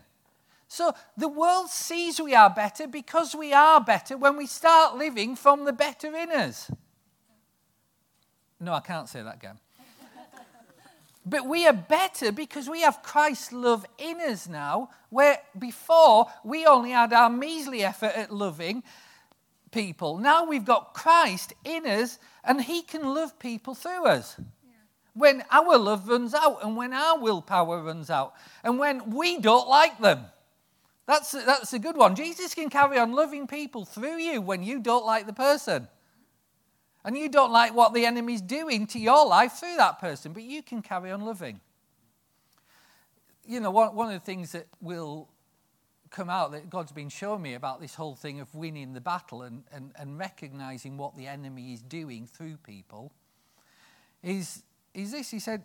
So 0.66 0.92
the 1.16 1.28
world 1.28 1.70
sees 1.70 2.20
we 2.20 2.34
are 2.34 2.50
better 2.50 2.86
because 2.86 3.34
we 3.34 3.52
are 3.54 3.80
better 3.80 4.18
when 4.18 4.36
we 4.36 4.46
start 4.46 4.98
living 4.98 5.34
from 5.34 5.64
the 5.64 5.72
better 5.72 6.14
in 6.14 6.30
us. 6.30 6.70
No, 8.60 8.74
I 8.74 8.80
can't 8.80 9.08
say 9.08 9.22
that 9.22 9.36
again. 9.36 9.58
But 11.28 11.46
we 11.46 11.66
are 11.66 11.72
better 11.72 12.32
because 12.32 12.68
we 12.68 12.80
have 12.82 13.02
Christ's 13.02 13.52
love 13.52 13.84
in 13.98 14.20
us 14.20 14.48
now, 14.48 14.90
where 15.10 15.38
before 15.58 16.26
we 16.42 16.64
only 16.64 16.90
had 16.90 17.12
our 17.12 17.28
measly 17.28 17.82
effort 17.82 18.12
at 18.16 18.32
loving 18.32 18.82
people. 19.70 20.16
Now 20.18 20.46
we've 20.46 20.64
got 20.64 20.94
Christ 20.94 21.52
in 21.64 21.86
us, 21.86 22.18
and 22.44 22.62
He 22.62 22.82
can 22.82 23.02
love 23.02 23.38
people 23.38 23.74
through 23.74 24.06
us. 24.06 24.36
Yeah. 24.38 24.72
When 25.14 25.44
our 25.50 25.76
love 25.76 26.08
runs 26.08 26.32
out, 26.32 26.64
and 26.64 26.76
when 26.76 26.94
our 26.94 27.18
willpower 27.18 27.82
runs 27.82 28.08
out, 28.08 28.32
and 28.64 28.78
when 28.78 29.10
we 29.10 29.38
don't 29.38 29.68
like 29.68 30.00
them. 30.00 30.24
That's, 31.06 31.32
that's 31.32 31.72
a 31.72 31.78
good 31.78 31.96
one. 31.96 32.14
Jesus 32.14 32.54
can 32.54 32.68
carry 32.68 32.98
on 32.98 33.12
loving 33.12 33.46
people 33.46 33.84
through 33.84 34.18
you 34.18 34.40
when 34.40 34.62
you 34.62 34.78
don't 34.78 35.06
like 35.06 35.26
the 35.26 35.32
person. 35.32 35.88
And 37.08 37.16
you 37.16 37.30
don't 37.30 37.52
like 37.52 37.74
what 37.74 37.94
the 37.94 38.04
enemy's 38.04 38.42
doing 38.42 38.86
to 38.88 38.98
your 38.98 39.26
life 39.26 39.54
through 39.54 39.76
that 39.76 39.98
person, 39.98 40.34
but 40.34 40.42
you 40.42 40.62
can 40.62 40.82
carry 40.82 41.10
on 41.10 41.22
loving. 41.22 41.58
You 43.46 43.60
know, 43.60 43.70
one, 43.70 44.08
of 44.08 44.12
the 44.12 44.20
things 44.20 44.52
that 44.52 44.66
will 44.82 45.30
come 46.10 46.28
out 46.28 46.52
that 46.52 46.68
God's 46.68 46.92
been 46.92 47.08
showing 47.08 47.40
me 47.40 47.54
about 47.54 47.80
this 47.80 47.94
whole 47.94 48.14
thing 48.14 48.40
of 48.40 48.54
winning 48.54 48.92
the 48.92 49.00
battle 49.00 49.40
and, 49.40 49.64
and, 49.72 49.92
and 49.96 50.18
recognizing 50.18 50.98
what 50.98 51.16
the 51.16 51.26
enemy 51.26 51.72
is 51.72 51.80
doing 51.80 52.26
through 52.26 52.58
people 52.58 53.10
is, 54.22 54.62
is 54.92 55.12
this. 55.12 55.30
He 55.30 55.38
said, 55.38 55.64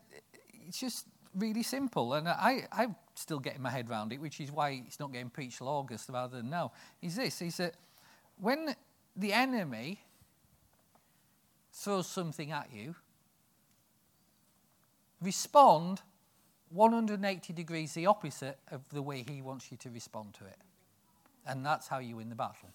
it's 0.66 0.80
just 0.80 1.08
really 1.36 1.64
simple. 1.64 2.14
And 2.14 2.30
I, 2.30 2.68
I'm 2.72 2.96
still 3.16 3.40
getting 3.40 3.62
my 3.62 3.70
head 3.70 3.90
around 3.90 4.14
it, 4.14 4.22
which 4.22 4.40
is 4.40 4.50
why 4.50 4.82
it's 4.88 4.98
not 4.98 5.12
getting 5.12 5.30
preached 5.30 5.58
till 5.58 5.68
August 5.68 6.08
rather 6.08 6.38
than 6.38 6.50
now. 6.50 6.72
Is 7.02 7.18
this, 7.18 7.42
is 7.42 7.58
that 7.58 7.74
when 8.40 8.74
the 9.18 9.34
enemy 9.34 10.00
throws 11.74 12.08
something 12.08 12.52
at 12.52 12.72
you, 12.72 12.96
respond 15.22 16.02
180 16.70 17.54
degrees 17.54 17.94
the 17.94 18.06
opposite 18.06 18.60
of 18.72 18.82
the 18.90 19.02
way 19.02 19.26
he 19.28 19.42
wants 19.42 19.72
you 19.72 19.78
to 19.78 19.90
respond 19.90 20.34
to 20.36 20.46
it. 20.46 20.58
And 21.46 21.66
that's 21.66 21.88
how 21.88 22.00
you 22.00 22.18
win 22.18 22.30
the 22.30 22.36
battle. 22.36 22.70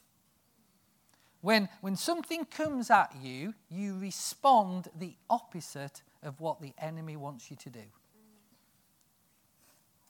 When, 1.41 1.69
when 1.81 1.97
something 1.97 2.45
comes 2.45 2.91
at 2.91 3.15
you, 3.21 3.55
you 3.71 3.99
respond 3.99 4.89
the 4.99 5.15
opposite 5.31 6.03
of 6.23 6.41
what 6.41 6.61
the 6.61 6.75
enemy 6.79 7.17
wants 7.17 7.51
you 7.51 7.57
to 7.57 7.71
do. 7.71 7.85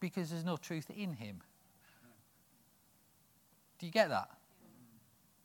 Because 0.01 0.31
there's 0.31 0.45
no 0.45 0.57
truth 0.57 0.91
in 0.91 1.15
him. 1.15 1.43
Do 3.79 3.87
you 3.87 3.93
get 3.93 4.09
that? 4.09 4.31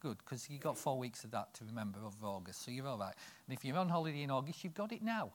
Good, 0.03 0.17
because 0.17 0.49
you've 0.49 0.59
got 0.59 0.77
four 0.77 0.97
weeks 0.97 1.23
of 1.23 1.31
that 1.31 1.53
to 1.53 1.63
remember 1.63 1.99
of 2.05 2.21
August, 2.21 2.65
so 2.65 2.71
you're 2.71 2.87
all 2.87 2.97
right. 2.97 3.15
And 3.47 3.57
if 3.57 3.63
you're 3.63 3.77
on 3.77 3.87
holiday 3.87 4.23
in 4.23 4.31
August, 4.31 4.61
you've 4.61 4.73
got 4.73 4.91
it 4.91 5.01
now 5.01 5.31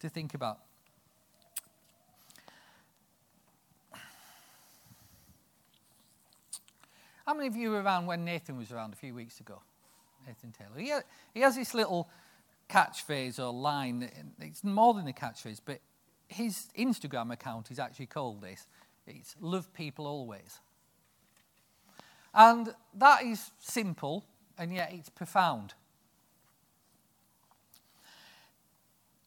to 0.00 0.08
think 0.08 0.32
about. 0.32 0.60
How 7.26 7.34
many 7.34 7.46
of 7.46 7.56
you 7.56 7.72
were 7.72 7.82
around 7.82 8.06
when 8.06 8.24
Nathan 8.24 8.56
was 8.56 8.72
around 8.72 8.94
a 8.94 8.96
few 8.96 9.14
weeks 9.14 9.38
ago? 9.38 9.60
Nathan 10.26 10.52
Taylor. 10.52 10.78
He, 10.78 10.92
he 11.34 11.40
has 11.42 11.56
this 11.56 11.74
little 11.74 12.08
catchphrase 12.70 13.38
or 13.38 13.52
line. 13.52 14.10
It's 14.40 14.64
more 14.64 14.94
than 14.94 15.08
a 15.08 15.12
catchphrase, 15.12 15.60
but 15.62 15.78
his 16.26 16.68
Instagram 16.78 17.32
account 17.32 17.70
is 17.70 17.78
actually 17.78 18.06
called 18.06 18.40
this. 18.40 18.66
It's 19.06 19.36
love 19.40 19.70
people 19.74 20.06
always. 20.06 20.58
And 22.34 22.74
that 22.94 23.24
is 23.24 23.50
simple, 23.58 24.24
and 24.56 24.72
yet 24.72 24.92
it's 24.92 25.08
profound. 25.08 25.74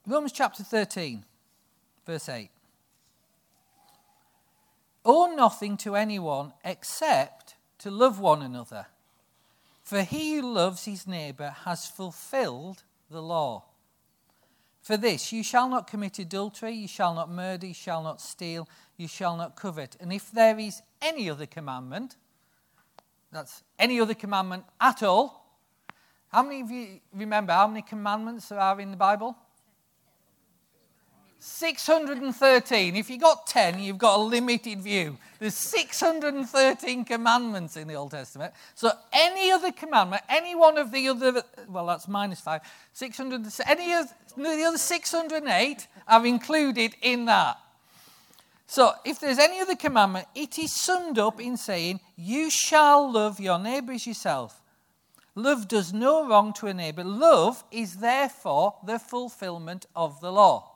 Romans 0.05 0.31
chapter 0.31 0.63
13, 0.63 1.23
verse 2.05 2.27
8. 2.29 2.49
Owe 5.05 5.33
nothing 5.35 5.77
to 5.77 5.95
anyone 5.95 6.53
except 6.63 7.55
to 7.79 7.91
love 7.91 8.19
one 8.19 8.41
another. 8.41 8.87
For 9.83 10.03
he 10.03 10.35
who 10.35 10.53
loves 10.53 10.85
his 10.85 11.05
neighbour 11.05 11.55
has 11.65 11.87
fulfilled 11.87 12.83
the 13.09 13.21
law. 13.21 13.65
For 14.81 14.97
this, 14.97 15.31
you 15.31 15.43
shall 15.43 15.69
not 15.69 15.87
commit 15.87 16.19
adultery, 16.19 16.73
you 16.73 16.87
shall 16.87 17.13
not 17.13 17.29
murder, 17.29 17.67
you 17.67 17.73
shall 17.73 18.03
not 18.03 18.19
steal, 18.19 18.67
you 18.97 19.07
shall 19.07 19.37
not 19.37 19.55
covet. 19.55 19.95
And 19.99 20.11
if 20.11 20.31
there 20.31 20.59
is 20.59 20.81
any 21.01 21.29
other 21.29 21.45
commandment, 21.45 22.17
that's 23.33 23.63
any 23.77 23.99
other 23.99 24.13
commandment 24.13 24.63
at 24.79 25.03
all. 25.03 25.41
How 26.29 26.43
many 26.43 26.61
of 26.61 26.71
you 26.71 26.99
remember 27.13 27.53
how 27.53 27.67
many 27.67 27.81
commandments 27.81 28.49
there 28.49 28.59
are 28.59 28.79
in 28.79 28.91
the 28.91 28.97
Bible? 28.97 29.35
613. 31.45 32.95
If 32.95 33.09
you 33.09 33.19
got 33.19 33.47
10, 33.47 33.79
you've 33.79 33.97
got 33.97 34.17
a 34.17 34.21
limited 34.21 34.79
view. 34.79 35.17
There's 35.39 35.55
613 35.55 37.03
commandments 37.03 37.75
in 37.75 37.89
the 37.89 37.95
Old 37.95 38.11
Testament. 38.11 38.53
So 38.75 38.91
any 39.11 39.51
other 39.51 39.73
commandment, 39.73 40.21
any 40.29 40.55
one 40.55 40.77
of 40.77 40.91
the 40.93 41.09
other, 41.09 41.43
well, 41.67 41.87
that's 41.87 42.07
minus 42.07 42.39
five, 42.39 42.61
600, 42.93 43.45
any 43.67 43.93
of 43.93 44.07
the 44.37 44.63
other 44.63 44.77
608 44.77 45.87
are 46.07 46.25
included 46.25 46.95
in 47.01 47.25
that. 47.25 47.57
So 48.73 48.91
if 49.05 49.19
there's 49.19 49.37
any 49.37 49.59
other 49.59 49.75
commandment, 49.75 50.25
it 50.33 50.57
is 50.57 50.73
summed 50.73 51.19
up 51.19 51.39
in 51.39 51.57
saying, 51.57 51.99
You 52.15 52.49
shall 52.49 53.11
love 53.11 53.39
your 53.39 53.59
neighbour 53.59 53.91
as 53.91 54.07
yourself. 54.07 54.63
Love 55.35 55.67
does 55.67 55.93
no 55.93 56.27
wrong 56.27 56.53
to 56.53 56.65
a 56.65 56.73
neighbour. 56.73 57.03
Love 57.03 57.63
is 57.69 57.97
therefore 57.97 58.73
the 58.83 58.97
fulfillment 58.97 59.85
of 59.95 60.19
the 60.21 60.31
law. 60.31 60.71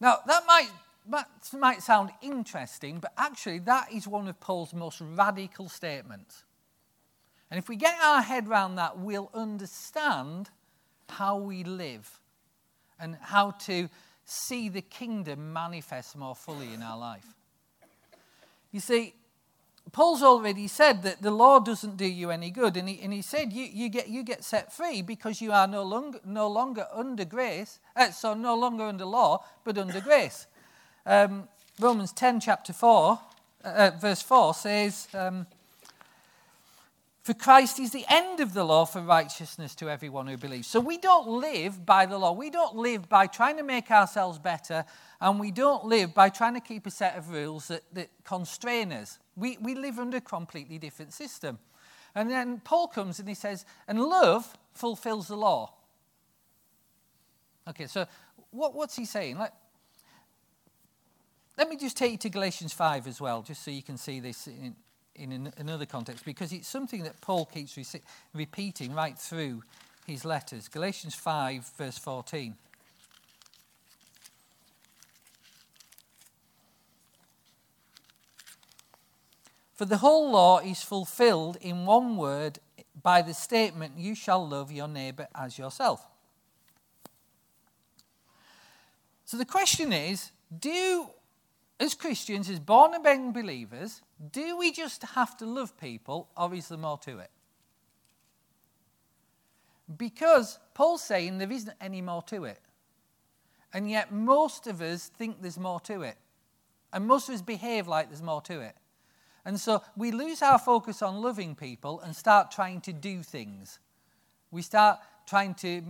Now, 0.00 0.16
that 0.26 0.42
might, 0.48 0.70
that 1.08 1.28
might 1.56 1.84
sound 1.84 2.10
interesting, 2.20 2.98
but 2.98 3.12
actually, 3.16 3.60
that 3.60 3.92
is 3.92 4.08
one 4.08 4.26
of 4.26 4.40
Paul's 4.40 4.74
most 4.74 5.00
radical 5.00 5.68
statements. 5.68 6.42
And 7.48 7.58
if 7.58 7.68
we 7.68 7.76
get 7.76 7.94
our 8.02 8.22
head 8.22 8.48
around 8.48 8.74
that, 8.74 8.98
we'll 8.98 9.30
understand 9.32 10.50
how 11.08 11.36
we 11.36 11.62
live 11.62 12.18
and 12.98 13.16
how 13.20 13.52
to 13.52 13.88
see 14.24 14.68
the 14.68 14.82
kingdom 14.82 15.52
manifest 15.52 16.16
more 16.16 16.34
fully 16.34 16.72
in 16.72 16.82
our 16.82 16.98
life. 16.98 17.26
You 18.72 18.80
see, 18.80 19.14
Paul's 19.92 20.22
already 20.22 20.66
said 20.66 21.02
that 21.02 21.22
the 21.22 21.30
law 21.30 21.60
doesn't 21.60 21.96
do 21.96 22.06
you 22.06 22.30
any 22.30 22.50
good. 22.50 22.76
And 22.76 22.88
he, 22.88 23.00
and 23.02 23.12
he 23.12 23.22
said 23.22 23.52
you, 23.52 23.64
you, 23.64 23.88
get, 23.88 24.08
you 24.08 24.24
get 24.24 24.42
set 24.42 24.72
free 24.72 25.02
because 25.02 25.40
you 25.40 25.52
are 25.52 25.68
no 25.68 25.82
longer, 25.82 26.18
no 26.24 26.48
longer 26.48 26.86
under 26.92 27.24
grace, 27.24 27.78
uh, 27.94 28.10
so 28.10 28.34
no 28.34 28.56
longer 28.56 28.84
under 28.84 29.04
law, 29.04 29.44
but 29.62 29.78
under 29.78 30.00
grace. 30.02 30.46
Um, 31.06 31.48
Romans 31.78 32.12
10, 32.12 32.40
chapter 32.40 32.72
4, 32.72 33.18
uh, 33.64 33.68
uh, 33.68 33.90
verse 34.00 34.22
4 34.22 34.54
says, 34.54 35.08
um, 35.14 35.46
For 37.24 37.32
Christ 37.32 37.80
is 37.80 37.90
the 37.90 38.04
end 38.10 38.40
of 38.40 38.52
the 38.52 38.64
law 38.64 38.84
for 38.84 39.00
righteousness 39.00 39.74
to 39.76 39.88
everyone 39.88 40.26
who 40.26 40.36
believes. 40.36 40.68
So 40.68 40.78
we 40.78 40.98
don't 40.98 41.26
live 41.26 41.86
by 41.86 42.04
the 42.04 42.18
law. 42.18 42.32
We 42.32 42.50
don't 42.50 42.76
live 42.76 43.08
by 43.08 43.28
trying 43.28 43.56
to 43.56 43.62
make 43.62 43.90
ourselves 43.90 44.38
better, 44.38 44.84
and 45.22 45.40
we 45.40 45.50
don't 45.50 45.86
live 45.86 46.12
by 46.12 46.28
trying 46.28 46.52
to 46.52 46.60
keep 46.60 46.86
a 46.86 46.90
set 46.90 47.16
of 47.16 47.30
rules 47.30 47.68
that, 47.68 47.82
that 47.94 48.10
constrain 48.24 48.92
us. 48.92 49.18
We, 49.36 49.56
we 49.56 49.74
live 49.74 49.98
under 49.98 50.18
a 50.18 50.20
completely 50.20 50.76
different 50.76 51.14
system. 51.14 51.58
And 52.14 52.30
then 52.30 52.60
Paul 52.60 52.88
comes 52.88 53.18
and 53.18 53.26
he 53.26 53.34
says, 53.34 53.64
and 53.88 54.02
love 54.02 54.58
fulfills 54.74 55.28
the 55.28 55.36
law. 55.36 55.72
Okay, 57.66 57.86
so 57.86 58.04
what, 58.50 58.74
what's 58.74 58.96
he 58.96 59.06
saying? 59.06 59.38
Let, 59.38 59.54
let 61.56 61.70
me 61.70 61.76
just 61.78 61.96
take 61.96 62.12
you 62.12 62.18
to 62.18 62.28
Galatians 62.28 62.74
5 62.74 63.06
as 63.06 63.18
well, 63.18 63.40
just 63.40 63.64
so 63.64 63.70
you 63.70 63.82
can 63.82 63.96
see 63.96 64.20
this 64.20 64.46
in, 64.46 64.76
in 65.16 65.52
another 65.56 65.86
context, 65.86 66.24
because 66.24 66.52
it's 66.52 66.68
something 66.68 67.02
that 67.04 67.20
Paul 67.20 67.46
keeps 67.46 67.76
re- 67.76 68.00
repeating 68.32 68.94
right 68.94 69.18
through 69.18 69.62
his 70.06 70.24
letters. 70.24 70.68
Galatians 70.68 71.14
5, 71.14 71.72
verse 71.76 71.98
14. 71.98 72.54
For 79.74 79.84
the 79.84 79.98
whole 79.98 80.30
law 80.30 80.60
is 80.60 80.82
fulfilled 80.82 81.56
in 81.60 81.84
one 81.84 82.16
word 82.16 82.60
by 83.02 83.22
the 83.22 83.34
statement, 83.34 83.98
You 83.98 84.14
shall 84.14 84.46
love 84.46 84.70
your 84.70 84.88
neighbor 84.88 85.26
as 85.34 85.58
yourself. 85.58 86.06
So 89.24 89.36
the 89.36 89.44
question 89.44 89.92
is 89.92 90.30
do, 90.56 91.08
as 91.80 91.94
Christians, 91.94 92.48
as 92.48 92.60
born 92.60 92.94
again 92.94 93.32
believers, 93.32 94.00
do 94.30 94.56
we 94.56 94.70
just 94.70 95.02
have 95.02 95.36
to 95.38 95.46
love 95.46 95.78
people 95.78 96.28
or 96.36 96.54
is 96.54 96.68
there 96.68 96.78
more 96.78 96.98
to 96.98 97.18
it? 97.18 97.30
Because 99.96 100.58
Paul's 100.72 101.02
saying 101.02 101.38
there 101.38 101.50
isn't 101.50 101.76
any 101.80 102.00
more 102.00 102.22
to 102.22 102.44
it. 102.44 102.60
And 103.72 103.90
yet 103.90 104.12
most 104.12 104.66
of 104.66 104.80
us 104.80 105.08
think 105.08 105.42
there's 105.42 105.58
more 105.58 105.80
to 105.80 106.02
it. 106.02 106.16
And 106.92 107.06
most 107.06 107.28
of 107.28 107.34
us 107.34 107.42
behave 107.42 107.88
like 107.88 108.08
there's 108.08 108.22
more 108.22 108.40
to 108.42 108.60
it. 108.60 108.76
And 109.44 109.60
so 109.60 109.82
we 109.96 110.10
lose 110.10 110.40
our 110.42 110.58
focus 110.58 111.02
on 111.02 111.20
loving 111.20 111.54
people 111.54 112.00
and 112.00 112.14
start 112.14 112.50
trying 112.50 112.80
to 112.82 112.92
do 112.92 113.22
things. 113.22 113.78
We 114.50 114.62
start 114.62 115.00
trying 115.26 115.54
to 115.56 115.82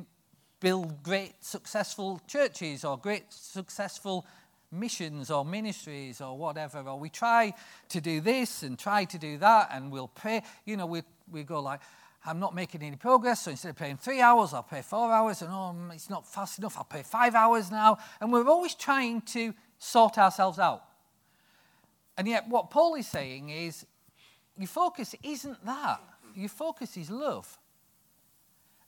build 0.60 1.02
great 1.02 1.34
successful 1.44 2.20
churches 2.26 2.84
or 2.84 2.96
great 2.96 3.24
successful 3.28 4.26
missions 4.74 5.30
or 5.30 5.44
ministries 5.44 6.20
or 6.20 6.36
whatever. 6.36 6.80
Or 6.80 6.98
we 6.98 7.08
try 7.08 7.54
to 7.88 8.00
do 8.00 8.20
this 8.20 8.62
and 8.62 8.78
try 8.78 9.04
to 9.04 9.18
do 9.18 9.38
that 9.38 9.70
and 9.72 9.90
we'll 9.90 10.08
pray. 10.08 10.42
You 10.64 10.76
know, 10.76 10.86
we, 10.86 11.02
we 11.30 11.44
go 11.44 11.60
like, 11.60 11.80
I'm 12.26 12.40
not 12.40 12.54
making 12.54 12.82
any 12.82 12.96
progress, 12.96 13.42
so 13.42 13.50
instead 13.50 13.68
of 13.68 13.76
paying 13.76 13.98
three 13.98 14.22
hours, 14.22 14.54
I'll 14.54 14.62
pay 14.62 14.80
four 14.80 15.12
hours, 15.12 15.42
and 15.42 15.50
oh, 15.52 15.76
it's 15.92 16.08
not 16.08 16.26
fast 16.26 16.58
enough, 16.58 16.78
I'll 16.78 16.84
pay 16.84 17.02
five 17.02 17.34
hours 17.34 17.70
now. 17.70 17.98
And 18.18 18.32
we're 18.32 18.48
always 18.48 18.74
trying 18.74 19.20
to 19.22 19.52
sort 19.78 20.16
ourselves 20.16 20.58
out. 20.58 20.84
And 22.16 22.26
yet, 22.26 22.48
what 22.48 22.70
Paul 22.70 22.94
is 22.94 23.06
saying 23.06 23.50
is 23.50 23.84
your 24.56 24.68
focus 24.68 25.14
isn't 25.22 25.66
that, 25.66 26.00
your 26.34 26.48
focus 26.48 26.96
is 26.96 27.10
love. 27.10 27.58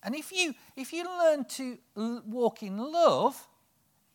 And 0.02 0.14
if 0.14 0.32
you, 0.32 0.54
if 0.74 0.92
you 0.92 1.04
learn 1.04 1.44
to 1.44 1.78
walk 2.26 2.62
in 2.62 2.78
love, 2.78 3.46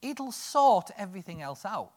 it'll 0.01 0.31
sort 0.31 0.91
everything 0.98 1.41
else 1.41 1.65
out. 1.65 1.91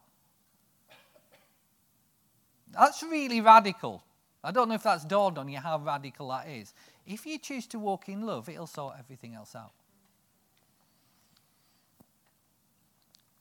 That's 2.72 3.02
really 3.02 3.40
radical. 3.40 4.02
I 4.42 4.50
don't 4.50 4.68
know 4.68 4.74
if 4.74 4.82
that's 4.82 5.04
dawned 5.04 5.38
on 5.38 5.48
you 5.48 5.58
how 5.58 5.78
radical 5.78 6.28
that 6.28 6.48
is. 6.48 6.74
If 7.06 7.24
you 7.24 7.38
choose 7.38 7.66
to 7.68 7.78
walk 7.78 8.08
in 8.08 8.22
love, 8.22 8.48
it'll 8.48 8.66
sort 8.66 8.96
everything 8.98 9.34
else 9.34 9.54
out. 9.54 9.72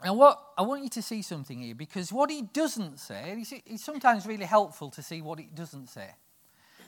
Now, 0.04 0.14
what 0.14 0.40
I 0.58 0.64
want 0.64 0.84
you 0.84 0.90
to 0.90 1.02
see 1.02 1.22
something 1.22 1.60
here 1.60 1.76
because 1.76 2.12
what 2.12 2.30
he 2.30 2.42
doesn't 2.42 3.00
say, 3.00 3.44
it's 3.66 3.84
sometimes 3.84 4.26
really 4.26 4.46
helpful 4.46 4.90
to 4.92 5.02
see 5.02 5.22
what 5.22 5.40
it 5.40 5.56
doesn't 5.56 5.88
say. 5.88 6.10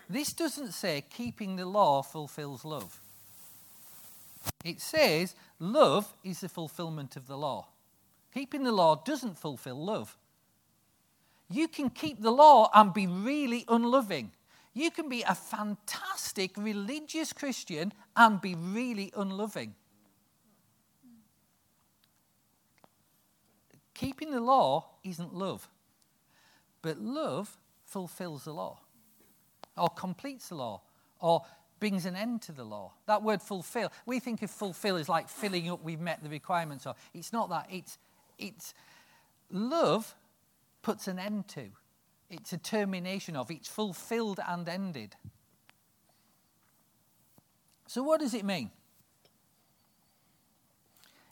This 0.09 0.33
doesn't 0.33 0.73
say 0.73 1.03
keeping 1.09 1.55
the 1.55 1.65
law 1.65 2.01
fulfills 2.01 2.65
love. 2.65 2.99
It 4.63 4.81
says 4.81 5.35
love 5.59 6.13
is 6.23 6.41
the 6.41 6.49
fulfillment 6.49 7.15
of 7.15 7.27
the 7.27 7.37
law. 7.37 7.67
Keeping 8.33 8.63
the 8.63 8.71
law 8.71 8.95
doesn't 8.95 9.37
fulfill 9.37 9.83
love. 9.83 10.17
You 11.49 11.67
can 11.67 11.89
keep 11.89 12.21
the 12.21 12.31
law 12.31 12.69
and 12.73 12.93
be 12.93 13.07
really 13.07 13.65
unloving. 13.67 14.31
You 14.73 14.91
can 14.91 15.07
be 15.07 15.21
a 15.21 15.35
fantastic 15.35 16.57
religious 16.57 17.31
Christian 17.31 17.93
and 18.15 18.41
be 18.41 18.55
really 18.55 19.13
unloving. 19.15 19.75
Keeping 23.93 24.31
the 24.31 24.41
law 24.41 24.85
isn't 25.05 25.33
love, 25.33 25.69
but 26.81 26.99
love 26.99 27.57
fulfills 27.85 28.43
the 28.43 28.53
law, 28.53 28.81
or 29.77 29.87
completes 29.89 30.49
the 30.49 30.55
law, 30.55 30.81
or 31.21 31.43
brings 31.85 32.07
an 32.07 32.15
end 32.15 32.41
to 32.41 32.51
the 32.51 32.63
law. 32.63 32.91
That 33.05 33.21
word 33.21 33.43
fulfill, 33.43 33.91
we 34.07 34.19
think 34.19 34.41
of 34.41 34.49
fulfill 34.49 34.95
as 34.95 35.07
like 35.07 35.29
filling 35.29 35.69
up, 35.69 35.83
we've 35.83 35.99
met 35.99 36.23
the 36.23 36.29
requirements. 36.29 36.87
Or 36.87 36.95
it's 37.13 37.31
not 37.31 37.51
that. 37.51 37.67
It's, 37.69 37.99
it's 38.39 38.73
love 39.51 40.15
puts 40.81 41.07
an 41.07 41.19
end 41.19 41.47
to. 41.49 41.67
It's 42.27 42.53
a 42.53 42.57
termination 42.57 43.35
of. 43.35 43.51
It's 43.51 43.67
fulfilled 43.67 44.39
and 44.47 44.67
ended. 44.67 45.15
So, 47.85 48.01
what 48.01 48.19
does 48.19 48.33
it 48.33 48.45
mean? 48.45 48.71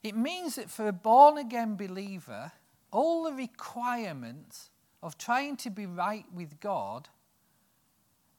It 0.03 0.15
means 0.15 0.57
that 0.57 0.69
for 0.69 0.87
a 0.87 0.93
born 0.93 1.39
again 1.39 1.77
believer, 1.77 2.51
all 2.91 3.23
the 3.23 3.33
requirements 3.33 4.69
of 5.01 5.17
trying 5.17 5.57
to 5.57 5.71
be 5.71 5.87
right 5.87 6.25
with 6.31 6.59
God 6.59 7.09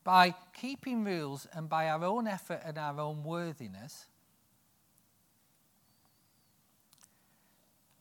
by 0.05 0.35
keeping 0.55 1.03
rules 1.03 1.49
and 1.53 1.69
by 1.69 1.89
our 1.89 2.05
own 2.05 2.27
effort 2.27 2.61
and 2.65 2.79
our 2.79 3.01
own 3.01 3.25
worthiness 3.25 4.07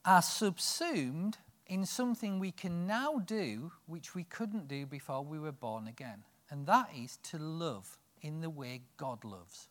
are 0.05 0.21
subsumed 0.21 1.37
in 1.65 1.85
something 1.85 2.39
we 2.39 2.51
can 2.51 2.85
now 2.85 3.19
do 3.19 3.71
which 3.85 4.13
we 4.13 4.25
couldn't 4.25 4.67
do 4.67 4.85
before 4.85 5.23
we 5.23 5.39
were 5.39 5.53
born 5.53 5.87
again. 5.87 6.23
And 6.49 6.67
that 6.67 6.89
is 6.95 7.17
to 7.23 7.37
love 7.37 7.97
in 8.21 8.41
the 8.41 8.49
way 8.49 8.81
God 8.97 9.23
loves. 9.23 9.69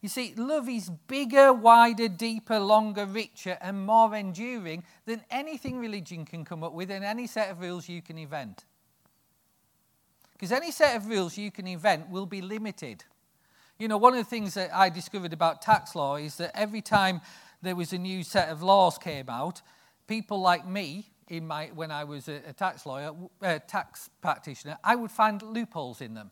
You 0.00 0.08
see, 0.08 0.34
love 0.36 0.68
is 0.68 0.90
bigger, 1.08 1.52
wider, 1.52 2.06
deeper, 2.06 2.60
longer, 2.60 3.06
richer, 3.06 3.58
and 3.60 3.84
more 3.84 4.14
enduring 4.14 4.84
than 5.04 5.24
anything 5.30 5.78
religion 5.80 6.24
can 6.24 6.44
come 6.44 6.62
up 6.62 6.72
with 6.72 6.90
and 6.90 7.04
any 7.04 7.26
set 7.26 7.50
of 7.50 7.60
rules 7.60 7.88
you 7.88 8.02
can 8.02 8.16
invent. 8.16 8.64
Because 10.36 10.52
any 10.52 10.70
set 10.70 10.96
of 10.96 11.08
rules 11.08 11.38
you 11.38 11.50
can 11.50 11.66
invent 11.66 12.10
will 12.10 12.26
be 12.26 12.42
limited. 12.42 13.04
You 13.78 13.88
know, 13.88 13.96
one 13.96 14.12
of 14.12 14.18
the 14.18 14.28
things 14.28 14.52
that 14.54 14.74
I 14.74 14.90
discovered 14.90 15.32
about 15.32 15.62
tax 15.62 15.94
law 15.94 16.16
is 16.16 16.36
that 16.36 16.50
every 16.54 16.82
time 16.82 17.22
there 17.62 17.74
was 17.74 17.94
a 17.94 17.98
new 17.98 18.22
set 18.22 18.50
of 18.50 18.62
laws 18.62 18.98
came 18.98 19.30
out, 19.30 19.62
people 20.06 20.40
like 20.40 20.68
me, 20.68 21.06
in 21.28 21.46
my, 21.46 21.70
when 21.74 21.90
I 21.90 22.04
was 22.04 22.28
a, 22.28 22.40
a 22.46 22.52
tax 22.52 22.86
lawyer, 22.86 23.12
a 23.42 23.46
uh, 23.46 23.58
tax 23.66 24.10
practitioner, 24.20 24.78
I 24.84 24.94
would 24.94 25.10
find 25.10 25.40
loopholes 25.42 26.00
in 26.00 26.14
them. 26.14 26.30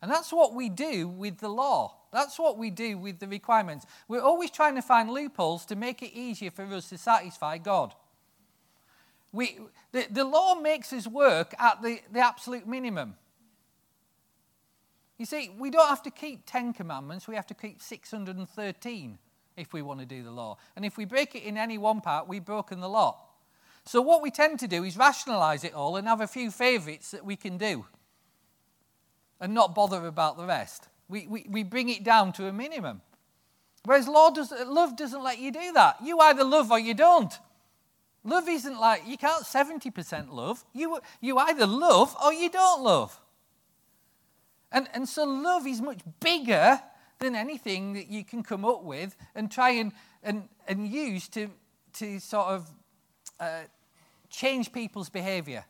And 0.00 0.10
that's 0.10 0.32
what 0.32 0.54
we 0.54 0.68
do 0.68 1.06
with 1.06 1.38
the 1.38 1.48
law. 1.48 1.96
That's 2.12 2.38
what 2.38 2.56
we 2.56 2.70
do 2.70 2.96
with 2.96 3.18
the 3.18 3.28
requirements. 3.28 3.84
We're 4.08 4.22
always 4.22 4.50
trying 4.50 4.76
to 4.76 4.82
find 4.82 5.10
loopholes 5.10 5.66
to 5.66 5.76
make 5.76 6.02
it 6.02 6.12
easier 6.14 6.50
for 6.50 6.64
us 6.64 6.88
to 6.88 6.98
satisfy 6.98 7.58
God. 7.58 7.94
We, 9.32 9.58
the, 9.92 10.06
the 10.10 10.24
law 10.24 10.54
makes 10.54 10.92
us 10.92 11.06
work 11.06 11.54
at 11.58 11.82
the, 11.82 12.00
the 12.12 12.20
absolute 12.20 12.66
minimum. 12.66 13.16
You 15.18 15.26
see, 15.26 15.50
we 15.58 15.70
don't 15.70 15.88
have 15.88 16.02
to 16.04 16.10
keep 16.10 16.42
10 16.46 16.72
commandments, 16.72 17.26
we 17.28 17.34
have 17.34 17.46
to 17.48 17.54
keep 17.54 17.82
613 17.82 19.18
if 19.56 19.72
we 19.72 19.82
want 19.82 20.00
to 20.00 20.06
do 20.06 20.22
the 20.22 20.30
law. 20.30 20.56
And 20.76 20.84
if 20.84 20.96
we 20.96 21.04
break 21.04 21.34
it 21.34 21.42
in 21.42 21.58
any 21.58 21.76
one 21.76 22.00
part, 22.00 22.28
we've 22.28 22.44
broken 22.44 22.80
the 22.80 22.88
law. 22.88 23.24
So, 23.84 24.00
what 24.00 24.22
we 24.22 24.30
tend 24.30 24.60
to 24.60 24.68
do 24.68 24.84
is 24.84 24.96
rationalize 24.96 25.64
it 25.64 25.74
all 25.74 25.96
and 25.96 26.06
have 26.06 26.20
a 26.20 26.26
few 26.26 26.50
favorites 26.50 27.10
that 27.10 27.24
we 27.24 27.36
can 27.36 27.58
do 27.58 27.86
and 29.40 29.54
not 29.54 29.74
bother 29.74 30.06
about 30.06 30.36
the 30.36 30.44
rest. 30.44 30.88
We, 31.08 31.26
we, 31.26 31.46
we 31.48 31.62
bring 31.62 31.88
it 31.88 32.04
down 32.04 32.32
to 32.34 32.46
a 32.46 32.52
minimum. 32.52 33.00
Whereas 33.84 34.06
law 34.06 34.30
does, 34.30 34.52
love 34.66 34.96
doesn't 34.96 35.22
let 35.22 35.38
you 35.38 35.50
do 35.50 35.72
that. 35.72 35.96
You 36.04 36.18
either 36.18 36.44
love 36.44 36.70
or 36.70 36.78
you 36.78 36.94
don't. 36.94 37.32
Love 38.28 38.48
isn't 38.48 38.78
like, 38.78 39.02
you 39.06 39.16
can't 39.16 39.44
70% 39.44 40.30
love. 40.30 40.62
You, 40.74 40.98
you 41.20 41.38
either 41.38 41.66
love 41.66 42.14
or 42.22 42.32
you 42.32 42.50
don't 42.50 42.82
love. 42.82 43.18
And, 44.70 44.86
and 44.92 45.08
so 45.08 45.24
love 45.24 45.66
is 45.66 45.80
much 45.80 46.00
bigger 46.20 46.78
than 47.20 47.34
anything 47.34 47.94
that 47.94 48.08
you 48.08 48.24
can 48.24 48.42
come 48.42 48.66
up 48.66 48.84
with 48.84 49.16
and 49.34 49.50
try 49.50 49.70
and, 49.70 49.92
and, 50.22 50.48
and 50.66 50.86
use 50.86 51.28
to, 51.28 51.48
to 51.94 52.20
sort 52.20 52.48
of 52.48 52.70
uh, 53.40 53.62
change 54.28 54.72
people's 54.72 55.08
behavior. 55.08 55.64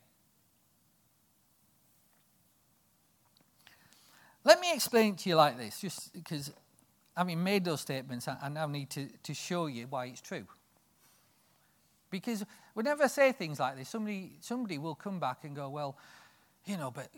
Let 4.44 4.60
me 4.60 4.72
explain 4.74 5.14
to 5.14 5.28
you 5.28 5.36
like 5.36 5.58
this, 5.58 5.80
just 5.80 6.12
because 6.12 6.52
having 7.16 7.42
made 7.44 7.64
those 7.64 7.82
statements, 7.82 8.26
I 8.26 8.48
now 8.48 8.66
need 8.66 8.90
to, 8.90 9.08
to 9.22 9.34
show 9.34 9.66
you 9.66 9.86
why 9.88 10.06
it's 10.06 10.20
true. 10.20 10.46
Because 12.10 12.44
whenever 12.74 13.04
I 13.04 13.06
say 13.06 13.32
things 13.32 13.60
like 13.60 13.76
this, 13.76 13.88
somebody, 13.88 14.32
somebody 14.40 14.78
will 14.78 14.94
come 14.94 15.20
back 15.20 15.44
and 15.44 15.54
go, 15.54 15.68
Well, 15.68 15.96
you 16.64 16.76
know, 16.76 16.90
but 16.90 17.08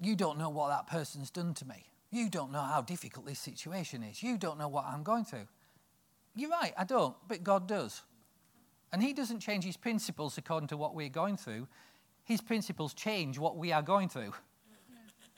you 0.00 0.16
don't 0.16 0.38
know 0.38 0.50
what 0.50 0.68
that 0.68 0.86
person's 0.86 1.30
done 1.30 1.54
to 1.54 1.66
me. 1.66 1.86
You 2.10 2.28
don't 2.28 2.50
know 2.50 2.62
how 2.62 2.80
difficult 2.82 3.26
this 3.26 3.38
situation 3.38 4.02
is. 4.02 4.22
You 4.22 4.36
don't 4.36 4.58
know 4.58 4.68
what 4.68 4.84
I'm 4.84 5.02
going 5.02 5.24
through. 5.24 5.46
You're 6.34 6.50
right, 6.50 6.72
I 6.76 6.84
don't, 6.84 7.14
but 7.28 7.44
God 7.44 7.68
does. 7.68 8.02
And 8.92 9.02
He 9.02 9.12
doesn't 9.12 9.40
change 9.40 9.64
His 9.64 9.76
principles 9.76 10.38
according 10.38 10.68
to 10.68 10.76
what 10.76 10.94
we're 10.94 11.08
going 11.08 11.36
through, 11.36 11.68
His 12.24 12.40
principles 12.40 12.94
change 12.94 13.38
what 13.38 13.56
we 13.56 13.72
are 13.72 13.82
going 13.82 14.08
through. 14.08 14.32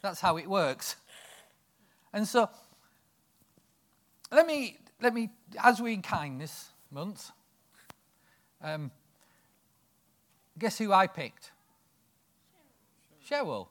That's 0.00 0.20
how 0.20 0.36
it 0.36 0.48
works. 0.48 0.96
And 2.12 2.26
so, 2.26 2.48
let 4.30 4.46
me, 4.46 4.78
let 5.00 5.14
me 5.14 5.30
as 5.62 5.80
we're 5.80 5.92
in 5.92 6.02
kindness 6.02 6.70
month, 6.90 7.30
um, 8.62 8.90
guess 10.58 10.78
who 10.78 10.92
I 10.92 11.06
picked? 11.06 11.52
Cheryl. 13.28 13.68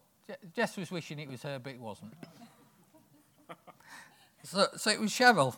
Jess 0.56 0.78
was 0.78 0.92
wishing 0.92 1.20
it 1.20 1.30
was 1.30 1.44
her, 1.44 1.60
but 1.60 1.74
it 1.74 1.80
wasn't. 1.80 2.14
so, 4.44 4.68
so 4.78 4.90
it 4.90 5.00
was 5.00 5.12
Cheryl. 5.12 5.56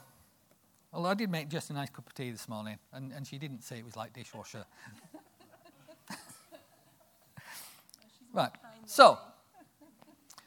Although 0.91 1.09
I 1.09 1.13
did 1.15 1.31
make 1.31 1.49
Jess 1.49 1.69
a 1.69 1.73
nice 1.73 1.89
cup 1.89 2.07
of 2.07 2.13
tea 2.13 2.31
this 2.31 2.47
morning, 2.47 2.77
and, 2.91 3.11
and 3.11 3.25
she 3.25 3.37
didn't 3.37 3.63
say 3.63 3.77
it 3.77 3.85
was 3.85 3.95
like 3.95 4.13
dishwasher. 4.13 4.65
right. 8.33 8.51
So, 8.85 9.17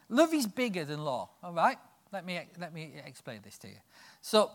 Love 0.09 0.33
is 0.35 0.47
bigger 0.47 0.85
than 0.85 1.05
law, 1.05 1.29
all 1.43 1.53
right? 1.53 1.79
Let 2.13 2.25
me, 2.25 2.41
let 2.59 2.73
me 2.73 2.95
explain 3.05 3.41
this 3.43 3.59
to 3.59 3.69
you. 3.69 3.77
So, 4.21 4.51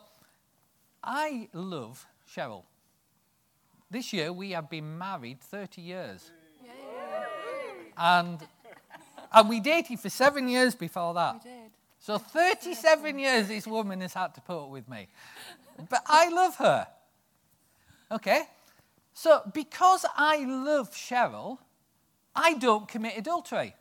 I 1.04 1.50
love 1.54 2.06
Cheryl. 2.34 2.64
This 3.92 4.14
year 4.14 4.32
we 4.32 4.52
have 4.52 4.70
been 4.70 4.98
married 4.98 5.42
30 5.42 5.82
years. 5.82 6.32
And, 7.98 8.40
and 9.34 9.50
we 9.50 9.60
dated 9.60 10.00
for 10.00 10.10
seven 10.10 10.48
years 10.48 10.74
before 10.76 11.14
that. 11.14 11.46
So 12.00 12.18
37 12.18 13.20
years 13.20 13.50
this 13.50 13.68
woman 13.68 14.00
has 14.00 14.14
had 14.14 14.34
to 14.36 14.42
put 14.42 14.64
up 14.64 14.70
with 14.70 14.88
me. 14.88 15.10
But 15.90 16.04
I 16.08 16.30
love 16.30 16.56
her. 16.56 16.88
Okay? 18.14 18.44
So 19.14 19.42
because 19.54 20.06
I 20.16 20.46
love 20.46 20.92
Cheryl, 20.92 21.58
I 22.34 22.54
don't 22.54 22.88
commit 22.88 23.18
adultery. 23.18 23.76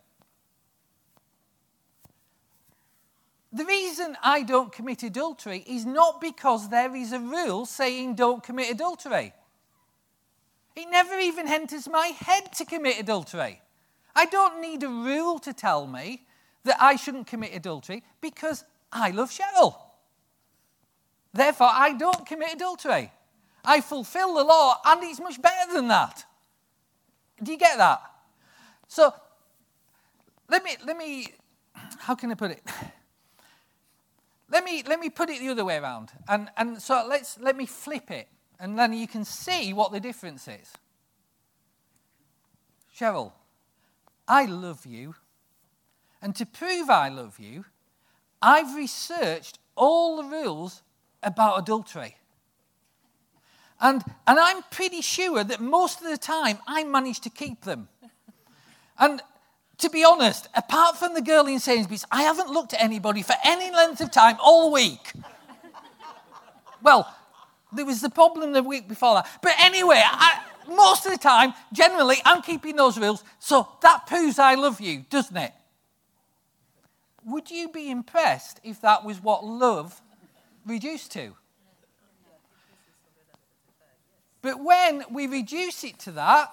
The 3.53 3.65
reason 3.65 4.17
I 4.25 4.43
don't 4.43 4.73
commit 4.73 5.05
adultery 5.05 5.65
is 5.69 5.87
not 5.87 6.21
because 6.21 6.69
there 6.69 6.95
is 6.97 7.13
a 7.13 7.21
rule 7.21 7.65
saying 7.65 8.17
don't 8.17 8.43
commit 8.43 8.71
adultery. 8.71 9.35
It 10.77 10.89
never 10.91 11.19
even 11.19 11.49
enters 11.49 11.89
my 11.89 12.09
head 12.09 12.53
to 12.55 12.65
commit 12.65 13.01
adultery. 13.01 13.61
I 14.15 14.27
don't 14.27 14.61
need 14.61 14.83
a 14.83 14.89
rule 14.89 15.39
to 15.41 15.53
tell 15.53 15.87
me 15.87 16.27
that 16.65 16.77
I 16.81 16.97
shouldn't 16.97 17.27
commit 17.27 17.55
adultery 17.55 18.03
because 18.21 18.65
I 18.93 19.11
love 19.11 19.31
Cheryl. 19.31 19.77
Therefore, 21.33 21.71
I 21.71 21.93
don't 21.93 22.27
commit 22.27 22.55
adultery. 22.55 23.13
I 23.65 23.81
fulfill 23.81 24.35
the 24.35 24.45
law, 24.45 24.77
and 24.85 25.03
it's 25.05 25.21
much 25.21 25.41
better 25.41 25.73
than 25.73 25.89
that. 25.89 26.25
Do 27.43 27.53
you 27.53 27.59
get 27.59 27.79
that? 27.79 28.03
So, 28.89 29.15
let 30.49 30.65
me, 30.65 30.77
let 30.85 30.97
me, 30.97 31.29
how 31.99 32.15
can 32.15 32.31
I 32.31 32.35
put 32.35 32.51
it? 32.51 32.63
Let 34.51 34.65
me, 34.65 34.83
let 34.87 34.99
me 34.99 35.11
put 35.11 35.31
it 35.31 35.39
the 35.39 35.49
other 35.49 35.65
way 35.65 35.77
around. 35.77 36.11
And, 36.29 36.51
and 36.57 36.83
so 36.83 37.07
let's, 37.09 37.39
let 37.39 37.57
me 37.57 37.67
flip 37.67 38.11
it. 38.11 38.29
And 38.61 38.79
then 38.79 38.93
you 38.93 39.09
can 39.09 39.25
see 39.25 39.73
what 39.73 39.91
the 39.91 40.01
difference 40.01 40.47
is. 40.47 40.71
Cheryl, 42.95 43.33
I 44.29 44.45
love 44.45 44.85
you. 44.85 45.15
And 46.21 46.37
to 46.37 46.45
prove 46.45 46.91
I 46.91 47.09
love 47.09 47.41
you, 47.41 47.65
I've 48.43 48.77
researched 48.77 49.59
all 49.75 50.19
the 50.19 50.29
rules 50.29 50.83
about 51.23 51.59
adultery. 51.59 52.17
And, 53.81 54.05
and 54.27 54.39
I'm 54.39 54.63
pretty 54.71 55.01
sure 55.01 55.43
that 55.43 55.61
most 55.61 56.03
of 56.03 56.11
the 56.11 56.19
time 56.19 56.59
I 56.67 56.85
manage 56.85 57.21
to 57.21 57.31
keep 57.31 57.63
them. 57.63 57.89
And 58.99 59.23
to 59.79 59.89
be 59.89 60.05
honest, 60.05 60.49
apart 60.55 60.99
from 60.99 61.15
the 61.15 61.23
girl 61.23 61.47
in 61.47 61.59
Sainsbury's, 61.59 62.05
I 62.11 62.23
haven't 62.23 62.51
looked 62.51 62.75
at 62.75 62.83
anybody 62.83 63.23
for 63.23 63.35
any 63.43 63.71
length 63.71 64.03
of 64.03 64.11
time 64.11 64.37
all 64.43 64.71
week. 64.71 65.15
well, 66.83 67.11
there 67.73 67.85
was 67.85 68.01
the 68.01 68.11
problem 68.11 68.53
the 68.53 68.63
week 68.63 68.89
before 68.89 69.15
that. 69.15 69.29
But 69.43 69.55
anyway, 69.61 70.03
I, 70.05 70.41
most 70.69 71.07
of 71.07 71.13
the 71.13 71.19
time, 71.19 71.55
generally, 71.73 72.17
I'm 72.25 72.43
keeping 72.43 72.77
those 72.77 72.99
rules. 72.99 73.25
So 73.39 73.69
that 73.83 74.07
proves 74.07 74.39
I 74.39 74.55
love 74.55 74.81
you, 74.81 75.05
doesn't 75.11 75.37
it? 75.37 75.53
Would 77.25 77.51
you 77.51 77.69
be 77.69 77.91
impressed 77.91 78.61
if 78.65 78.81
that 78.81 79.05
was 79.05 79.23
what 79.23 79.45
love 79.45 80.01
reduced 80.67 81.13
to? 81.13 81.35
But 84.43 84.65
when 84.65 85.05
we 85.11 85.27
reduce 85.27 85.85
it 85.85 85.99
to 86.01 86.13
that, 86.13 86.53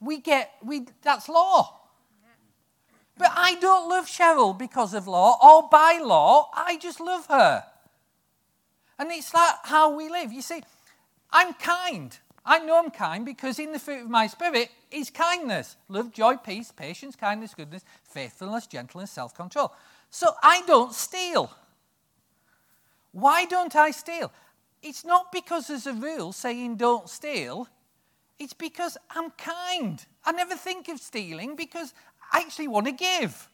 we 0.00 0.18
get 0.20 0.52
we 0.62 0.86
that's 1.02 1.28
law. 1.28 1.74
But 3.18 3.32
I 3.34 3.56
don't 3.56 3.88
love 3.88 4.06
Cheryl 4.06 4.56
because 4.56 4.94
of 4.94 5.08
law 5.08 5.36
or 5.42 5.68
by 5.68 6.00
law. 6.02 6.50
I 6.54 6.78
just 6.78 7.00
love 7.00 7.26
her. 7.26 7.64
And 8.98 9.10
it's 9.12 9.32
like 9.32 9.54
how 9.64 9.94
we 9.94 10.08
live. 10.08 10.32
You 10.32 10.42
see, 10.42 10.62
I'm 11.30 11.54
kind. 11.54 12.16
I 12.44 12.58
know 12.60 12.78
I'm 12.78 12.90
kind 12.90 13.24
because 13.24 13.58
in 13.58 13.72
the 13.72 13.78
fruit 13.78 14.02
of 14.02 14.10
my 14.10 14.26
spirit 14.26 14.70
is 14.90 15.10
kindness, 15.10 15.76
love, 15.88 16.12
joy, 16.12 16.36
peace, 16.36 16.72
patience, 16.72 17.14
kindness, 17.14 17.54
goodness, 17.54 17.84
faithfulness, 18.04 18.66
gentleness, 18.66 19.10
self 19.10 19.34
control. 19.34 19.72
So 20.10 20.32
I 20.42 20.62
don't 20.66 20.94
steal. 20.94 21.50
Why 23.12 23.44
don't 23.44 23.76
I 23.76 23.90
steal? 23.90 24.32
It's 24.82 25.04
not 25.04 25.32
because 25.32 25.66
there's 25.68 25.86
a 25.86 25.92
rule 25.92 26.32
saying 26.32 26.76
don't 26.76 27.08
steal. 27.08 27.68
It's 28.38 28.54
because 28.54 28.96
I'm 29.10 29.30
kind. 29.32 30.04
I 30.24 30.32
never 30.32 30.54
think 30.54 30.88
of 30.88 31.00
stealing 31.00 31.56
because 31.56 31.92
I 32.32 32.40
actually 32.40 32.68
want 32.68 32.86
to 32.86 32.92
give. 32.92 33.48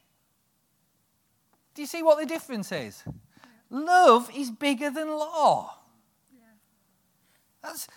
Do 1.74 1.82
you 1.82 1.86
see 1.86 2.02
what 2.02 2.18
the 2.18 2.26
difference 2.26 2.70
is? 2.70 3.02
Love 3.70 4.30
is 4.34 4.50
bigger 4.50 4.90
than 4.90 5.08
law. 5.08 5.78
That's, 7.62 7.88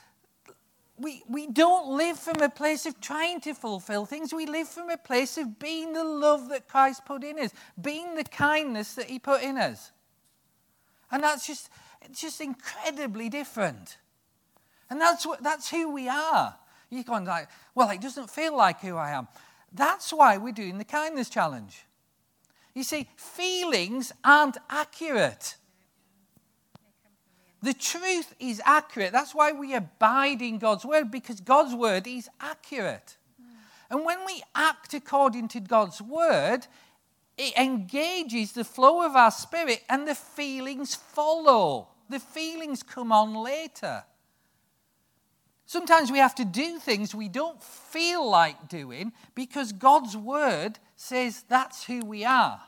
we, 0.97 1.23
we 1.27 1.47
don't 1.47 1.89
live 1.89 2.17
from 2.17 2.41
a 2.41 2.49
place 2.49 2.85
of 2.85 2.99
trying 2.99 3.41
to 3.41 3.53
fulfill 3.53 4.05
things. 4.05 4.33
We 4.33 4.45
live 4.45 4.67
from 4.67 4.89
a 4.89 4.97
place 4.97 5.37
of 5.37 5.59
being 5.59 5.93
the 5.93 6.03
love 6.03 6.49
that 6.49 6.67
Christ 6.67 7.05
put 7.05 7.23
in 7.23 7.37
us, 7.37 7.51
being 7.79 8.15
the 8.15 8.23
kindness 8.23 8.93
that 8.95 9.05
He 9.05 9.19
put 9.19 9.43
in 9.43 9.57
us. 9.57 9.91
And 11.11 11.23
that's 11.23 11.45
just, 11.45 11.69
it's 12.01 12.21
just 12.21 12.41
incredibly 12.41 13.29
different. 13.29 13.97
And 14.89 14.99
that's, 14.99 15.25
what, 15.25 15.43
that's 15.43 15.69
who 15.69 15.91
we 15.91 16.07
are. 16.07 16.55
You're 16.89 17.03
going 17.03 17.25
like, 17.25 17.49
well, 17.75 17.89
it 17.89 18.01
doesn't 18.01 18.29
feel 18.29 18.55
like 18.55 18.79
who 18.79 18.95
I 18.95 19.11
am. 19.11 19.27
That's 19.73 20.13
why 20.13 20.37
we're 20.37 20.53
doing 20.53 20.77
the 20.77 20.85
kindness 20.85 21.29
challenge. 21.29 21.85
You 22.77 22.83
see, 22.83 23.09
feelings 23.15 24.11
aren't 24.23 24.59
accurate. 24.69 25.55
The 27.63 27.73
truth 27.73 28.35
is 28.39 28.61
accurate. 28.63 29.11
That's 29.11 29.33
why 29.33 29.51
we 29.51 29.73
abide 29.73 30.43
in 30.43 30.59
God's 30.59 30.85
word, 30.85 31.09
because 31.09 31.41
God's 31.41 31.73
word 31.73 32.05
is 32.05 32.29
accurate. 32.39 33.17
And 33.89 34.05
when 34.05 34.19
we 34.27 34.43
act 34.53 34.93
according 34.93 35.47
to 35.47 35.59
God's 35.59 36.03
word, 36.03 36.67
it 37.35 37.57
engages 37.57 38.51
the 38.51 38.63
flow 38.63 39.03
of 39.03 39.15
our 39.15 39.31
spirit, 39.31 39.81
and 39.89 40.07
the 40.07 40.13
feelings 40.13 40.93
follow. 40.93 41.87
The 42.11 42.19
feelings 42.19 42.83
come 42.83 43.11
on 43.11 43.33
later. 43.33 44.03
Sometimes 45.65 46.11
we 46.11 46.19
have 46.19 46.35
to 46.35 46.45
do 46.45 46.77
things 46.77 47.15
we 47.15 47.27
don't 47.27 47.63
feel 47.63 48.29
like 48.29 48.69
doing 48.69 49.13
because 49.33 49.71
God's 49.71 50.15
word 50.15 50.77
says 50.97 51.45
that's 51.47 51.85
who 51.85 52.01
we 52.01 52.25
are. 52.25 52.59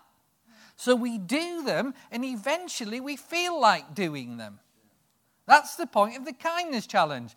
So 0.77 0.95
we 0.95 1.17
do 1.17 1.63
them 1.65 1.93
and 2.09 2.23
eventually 2.23 3.01
we 3.01 3.17
feel 3.17 3.59
like 3.59 3.93
doing 3.93 4.37
them. 4.37 4.59
That's 5.45 5.75
the 5.75 5.87
point 5.87 6.15
of 6.15 6.23
the 6.23 6.31
kindness 6.31 6.87
challenge. 6.87 7.35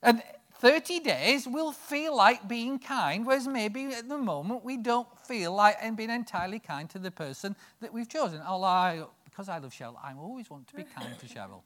And 0.00 0.22
30 0.60 1.00
days 1.00 1.48
we'll 1.48 1.72
feel 1.72 2.14
like 2.16 2.46
being 2.46 2.78
kind, 2.78 3.26
whereas 3.26 3.48
maybe 3.48 3.86
at 3.86 4.08
the 4.08 4.18
moment 4.18 4.64
we 4.64 4.76
don't 4.76 5.08
feel 5.26 5.52
like 5.52 5.76
and 5.82 5.96
being 5.96 6.10
entirely 6.10 6.60
kind 6.60 6.88
to 6.90 7.00
the 7.00 7.10
person 7.10 7.56
that 7.80 7.92
we've 7.92 8.08
chosen. 8.08 8.40
Although 8.46 8.66
I, 8.66 9.02
because 9.24 9.48
I 9.48 9.58
love 9.58 9.72
Cheryl, 9.72 9.96
I 10.02 10.14
always 10.14 10.48
want 10.48 10.68
to 10.68 10.76
be 10.76 10.84
kind 10.84 11.18
to 11.18 11.26
Cheryl. 11.26 11.62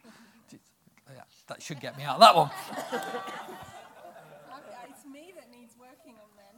Yeah, 1.15 1.23
that 1.49 1.63
should 1.63 1.81
get 1.81 1.97
me 1.97 2.05
out 2.05 2.15
of 2.17 2.21
that 2.21 2.37
one. 2.37 2.51
it's 4.89 5.05
me 5.05 5.33
that 5.35 5.51
needs 5.51 5.75
working 5.79 6.15
on 6.15 6.29
then. 6.37 6.55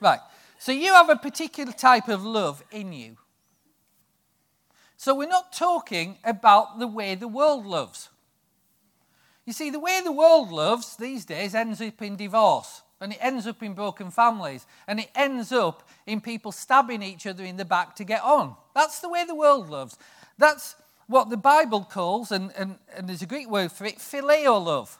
right. 0.00 0.20
So 0.58 0.72
you 0.72 0.92
have 0.92 1.08
a 1.08 1.16
particular 1.16 1.72
type 1.72 2.08
of 2.08 2.24
love 2.24 2.62
in 2.70 2.92
you. 2.92 3.16
So 4.96 5.14
we're 5.14 5.28
not 5.28 5.52
talking 5.52 6.18
about 6.24 6.80
the 6.80 6.88
way 6.88 7.14
the 7.14 7.28
world 7.28 7.64
loves. 7.64 8.08
You 9.46 9.52
see, 9.52 9.70
the 9.70 9.78
way 9.78 10.00
the 10.04 10.12
world 10.12 10.50
loves 10.50 10.96
these 10.96 11.24
days 11.24 11.54
ends 11.54 11.80
up 11.80 12.02
in 12.02 12.16
divorce, 12.16 12.82
and 13.00 13.12
it 13.12 13.18
ends 13.20 13.46
up 13.46 13.62
in 13.62 13.74
broken 13.74 14.10
families, 14.10 14.66
and 14.88 14.98
it 14.98 15.08
ends 15.14 15.52
up 15.52 15.88
in 16.06 16.20
people 16.20 16.50
stabbing 16.50 17.02
each 17.02 17.26
other 17.26 17.44
in 17.44 17.56
the 17.56 17.64
back 17.64 17.94
to 17.96 18.04
get 18.04 18.22
on. 18.22 18.56
That's 18.74 18.98
the 18.98 19.08
way 19.08 19.24
the 19.24 19.36
world 19.36 19.70
loves. 19.70 19.96
That's 20.36 20.74
what 21.06 21.30
the 21.30 21.36
Bible 21.36 21.84
calls, 21.84 22.32
and, 22.32 22.52
and, 22.58 22.78
and 22.94 23.08
there's 23.08 23.22
a 23.22 23.26
Greek 23.26 23.48
word 23.48 23.70
for 23.70 23.86
it, 23.86 23.98
phileo 23.98 24.62
love, 24.62 24.98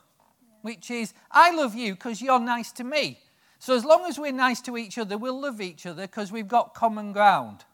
which 0.62 0.90
is, 0.90 1.12
I 1.30 1.50
love 1.50 1.74
you 1.74 1.94
because 1.94 2.22
you're 2.22 2.40
nice 2.40 2.70
to 2.72 2.84
me. 2.84 3.18
So 3.58 3.74
as 3.74 3.84
long 3.84 4.04
as 4.04 4.18
we're 4.18 4.32
nice 4.32 4.60
to 4.62 4.76
each 4.76 4.98
other, 4.98 5.18
we'll 5.18 5.40
love 5.40 5.60
each 5.60 5.84
other 5.86 6.02
because 6.02 6.30
we've 6.30 6.48
got 6.48 6.74
common 6.74 7.12
ground. 7.12 7.64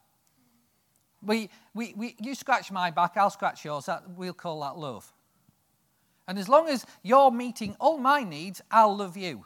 We, 1.21 1.49
we, 1.73 1.93
we, 1.95 2.15
you 2.19 2.35
scratch 2.35 2.71
my 2.71 2.91
back, 2.91 3.17
I'll 3.17 3.29
scratch 3.29 3.65
yours. 3.65 3.85
That, 3.85 4.09
we'll 4.11 4.33
call 4.33 4.61
that 4.61 4.77
love. 4.77 5.11
And 6.27 6.39
as 6.39 6.49
long 6.49 6.67
as 6.67 6.85
you're 7.03 7.31
meeting 7.31 7.75
all 7.79 7.97
my 7.97 8.23
needs, 8.23 8.61
I'll 8.71 8.97
love 8.97 9.15
you. 9.15 9.45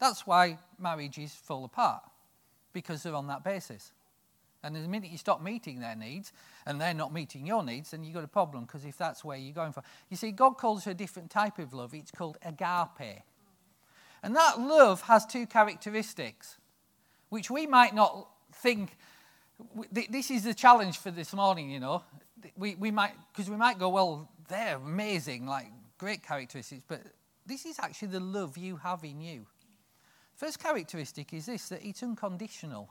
That's 0.00 0.26
why 0.26 0.58
marriages 0.78 1.32
fall 1.32 1.64
apart, 1.64 2.02
because 2.72 3.02
they're 3.02 3.14
on 3.14 3.28
that 3.28 3.44
basis. 3.44 3.92
And 4.64 4.76
the 4.76 4.80
minute 4.88 5.10
you 5.10 5.18
stop 5.18 5.42
meeting 5.42 5.80
their 5.80 5.96
needs 5.96 6.32
and 6.66 6.80
they're 6.80 6.94
not 6.94 7.12
meeting 7.12 7.46
your 7.46 7.64
needs, 7.64 7.90
then 7.90 8.04
you've 8.04 8.14
got 8.14 8.24
a 8.24 8.28
problem 8.28 8.64
because 8.64 8.84
if 8.84 8.96
that's 8.96 9.24
where 9.24 9.36
you're 9.36 9.54
going 9.54 9.72
for. 9.72 9.82
You 10.08 10.16
see, 10.16 10.30
God 10.30 10.52
calls 10.52 10.86
it 10.86 10.90
a 10.90 10.94
different 10.94 11.30
type 11.30 11.58
of 11.58 11.72
love. 11.72 11.94
It's 11.94 12.12
called 12.12 12.38
agape. 12.44 13.22
And 14.22 14.36
that 14.36 14.60
love 14.60 15.02
has 15.02 15.26
two 15.26 15.46
characteristics, 15.46 16.58
which 17.28 17.50
we 17.50 17.66
might 17.66 17.94
not 17.94 18.28
think. 18.52 18.96
This 19.90 20.30
is 20.30 20.44
the 20.44 20.54
challenge 20.54 20.98
for 20.98 21.10
this 21.10 21.32
morning, 21.32 21.70
you 21.70 21.80
know. 21.80 22.02
We, 22.56 22.74
we 22.76 22.90
might, 22.90 23.12
because 23.32 23.50
we 23.50 23.56
might 23.56 23.78
go, 23.78 23.88
well, 23.88 24.28
they're 24.48 24.76
amazing, 24.76 25.46
like 25.46 25.66
great 25.98 26.22
characteristics, 26.22 26.82
but 26.86 27.00
this 27.46 27.64
is 27.64 27.78
actually 27.78 28.08
the 28.08 28.20
love 28.20 28.58
you 28.58 28.76
have 28.76 29.04
in 29.04 29.20
you. 29.20 29.46
First 30.34 30.58
characteristic 30.58 31.32
is 31.32 31.46
this 31.46 31.68
that 31.68 31.84
it's 31.84 32.02
unconditional. 32.02 32.90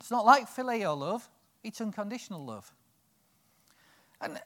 It's 0.00 0.10
not 0.10 0.24
like 0.24 0.48
phileo 0.48 0.98
love, 0.98 1.28
it's 1.62 1.80
unconditional 1.80 2.44
love. 2.44 2.72
And 4.20 4.40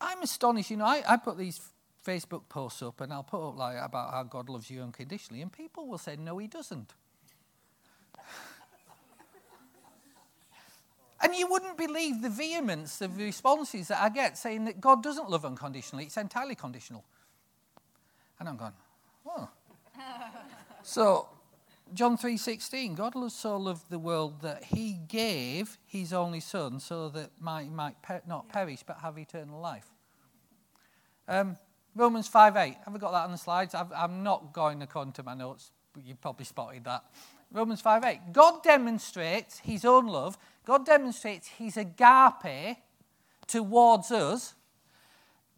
I'm 0.00 0.22
astonished, 0.22 0.70
you 0.70 0.78
know, 0.78 0.86
I, 0.86 1.02
I 1.06 1.16
put 1.16 1.36
these 1.36 1.60
Facebook 2.04 2.48
posts 2.48 2.82
up 2.82 3.00
and 3.00 3.12
I'll 3.12 3.22
put 3.22 3.48
up 3.48 3.56
like 3.56 3.76
about 3.80 4.12
how 4.12 4.22
God 4.24 4.48
loves 4.48 4.70
you 4.70 4.82
unconditionally, 4.82 5.42
and 5.42 5.52
people 5.52 5.86
will 5.86 5.98
say, 5.98 6.16
no, 6.16 6.38
he 6.38 6.46
doesn't. 6.46 6.92
and 11.22 11.34
you 11.34 11.46
wouldn't 11.48 11.78
believe 11.78 12.22
the 12.22 12.30
vehemence 12.30 13.00
of 13.00 13.16
the 13.16 13.24
responses 13.24 13.88
that 13.88 14.00
I 14.00 14.08
get 14.08 14.36
saying 14.38 14.64
that 14.66 14.80
God 14.80 15.02
doesn't 15.02 15.30
love 15.30 15.44
unconditionally, 15.44 16.04
it's 16.04 16.16
entirely 16.16 16.54
conditional. 16.54 17.04
And 18.38 18.48
I'm 18.48 18.56
going, 18.56 18.72
oh. 19.26 19.48
so 20.82 21.28
John 21.92 22.16
3:16, 22.16 22.96
God 22.96 23.14
so 23.30 23.56
loved 23.56 23.90
the 23.90 23.98
world 23.98 24.40
that 24.42 24.64
he 24.64 24.98
gave 25.06 25.78
his 25.86 26.12
only 26.12 26.40
son 26.40 26.80
so 26.80 27.08
that 27.10 27.30
might 27.40 27.70
might 27.70 28.00
per, 28.02 28.20
not 28.26 28.48
perish 28.48 28.82
but 28.84 28.98
have 28.98 29.18
eternal 29.18 29.60
life. 29.60 29.90
Um, 31.28 31.56
Romans 31.94 32.28
5:8. 32.28 32.76
Have 32.84 32.94
I 32.94 32.98
got 32.98 33.12
that 33.12 33.24
on 33.24 33.32
the 33.32 33.38
slides? 33.38 33.74
i 33.74 33.86
am 33.92 34.22
not 34.22 34.52
going 34.52 34.82
according 34.82 35.12
to 35.14 35.22
my 35.22 35.34
notes, 35.34 35.70
but 35.92 36.04
you 36.04 36.14
probably 36.14 36.44
spotted 36.44 36.84
that. 36.84 37.04
Romans 37.52 37.82
5:8. 37.82 38.32
God 38.32 38.62
demonstrates 38.62 39.58
his 39.58 39.84
own 39.84 40.06
love. 40.06 40.36
God 40.64 40.84
demonstrates 40.84 41.48
his 41.48 41.76
agape 41.76 42.78
towards 43.46 44.10
us 44.10 44.54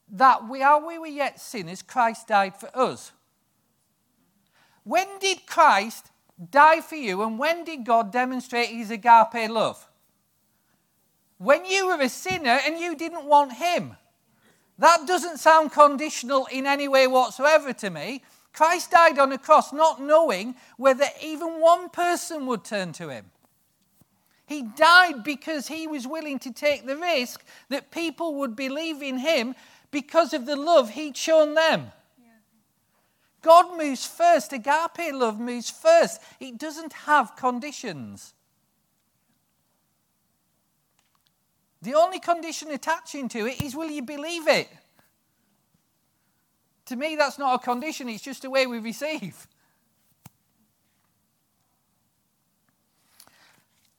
that 0.08 0.48
we 0.48 0.62
are 0.62 0.84
we 0.84 0.98
were 0.98 1.06
yet 1.06 1.40
sinners, 1.40 1.82
Christ 1.82 2.28
died 2.28 2.56
for 2.56 2.70
us. 2.76 3.12
When 4.84 5.18
did 5.18 5.46
Christ 5.46 6.10
die 6.38 6.80
for 6.80 6.96
you. 6.96 7.22
And 7.22 7.38
when 7.38 7.64
did 7.64 7.84
God 7.84 8.12
demonstrate 8.12 8.68
his 8.68 8.90
agape 8.90 9.50
love? 9.50 9.86
When 11.38 11.64
you 11.64 11.88
were 11.88 12.00
a 12.00 12.08
sinner 12.08 12.58
and 12.64 12.78
you 12.78 12.94
didn't 12.96 13.24
want 13.24 13.54
him. 13.54 13.96
That 14.78 15.06
doesn't 15.06 15.38
sound 15.38 15.72
conditional 15.72 16.46
in 16.46 16.66
any 16.66 16.88
way 16.88 17.06
whatsoever 17.06 17.72
to 17.74 17.90
me, 17.90 18.22
Christ 18.52 18.90
died 18.90 19.18
on 19.18 19.32
a 19.32 19.38
cross 19.38 19.72
not 19.72 20.00
knowing 20.00 20.54
whether 20.76 21.04
even 21.22 21.60
one 21.60 21.90
person 21.90 22.46
would 22.46 22.64
turn 22.64 22.92
to 22.94 23.08
him. 23.10 23.26
He 24.46 24.62
died 24.62 25.24
because 25.24 25.68
he 25.68 25.86
was 25.86 26.06
willing 26.06 26.38
to 26.40 26.52
take 26.52 26.86
the 26.86 26.96
risk 26.96 27.44
that 27.68 27.90
people 27.90 28.36
would 28.36 28.54
believe 28.54 29.02
in 29.02 29.18
him 29.18 29.54
because 29.90 30.32
of 30.32 30.46
the 30.46 30.56
love 30.56 30.90
he'd 30.90 31.16
shown 31.16 31.54
them. 31.54 31.92
God 33.42 33.76
moves 33.76 34.06
first. 34.06 34.52
Agape 34.52 35.12
love 35.12 35.38
moves 35.38 35.70
first. 35.70 36.20
It 36.40 36.58
doesn't 36.58 36.92
have 36.92 37.36
conditions. 37.36 38.34
The 41.86 41.94
only 41.94 42.18
condition 42.18 42.72
attaching 42.72 43.28
to 43.28 43.46
it 43.46 43.62
is 43.62 43.76
will 43.76 43.88
you 43.88 44.02
believe 44.02 44.48
it? 44.48 44.68
To 46.86 46.96
me, 46.96 47.14
that's 47.14 47.38
not 47.38 47.54
a 47.54 47.64
condition, 47.64 48.08
it's 48.08 48.24
just 48.24 48.44
a 48.44 48.50
way 48.50 48.66
we 48.66 48.80
receive. 48.80 49.46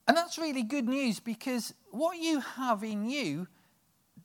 And 0.05 0.17
that's 0.17 0.37
really 0.37 0.63
good 0.63 0.85
news 0.85 1.21
because 1.21 1.73
what 1.91 2.17
you 2.17 2.41
have 2.41 2.83
in 2.83 3.09
you 3.09 3.47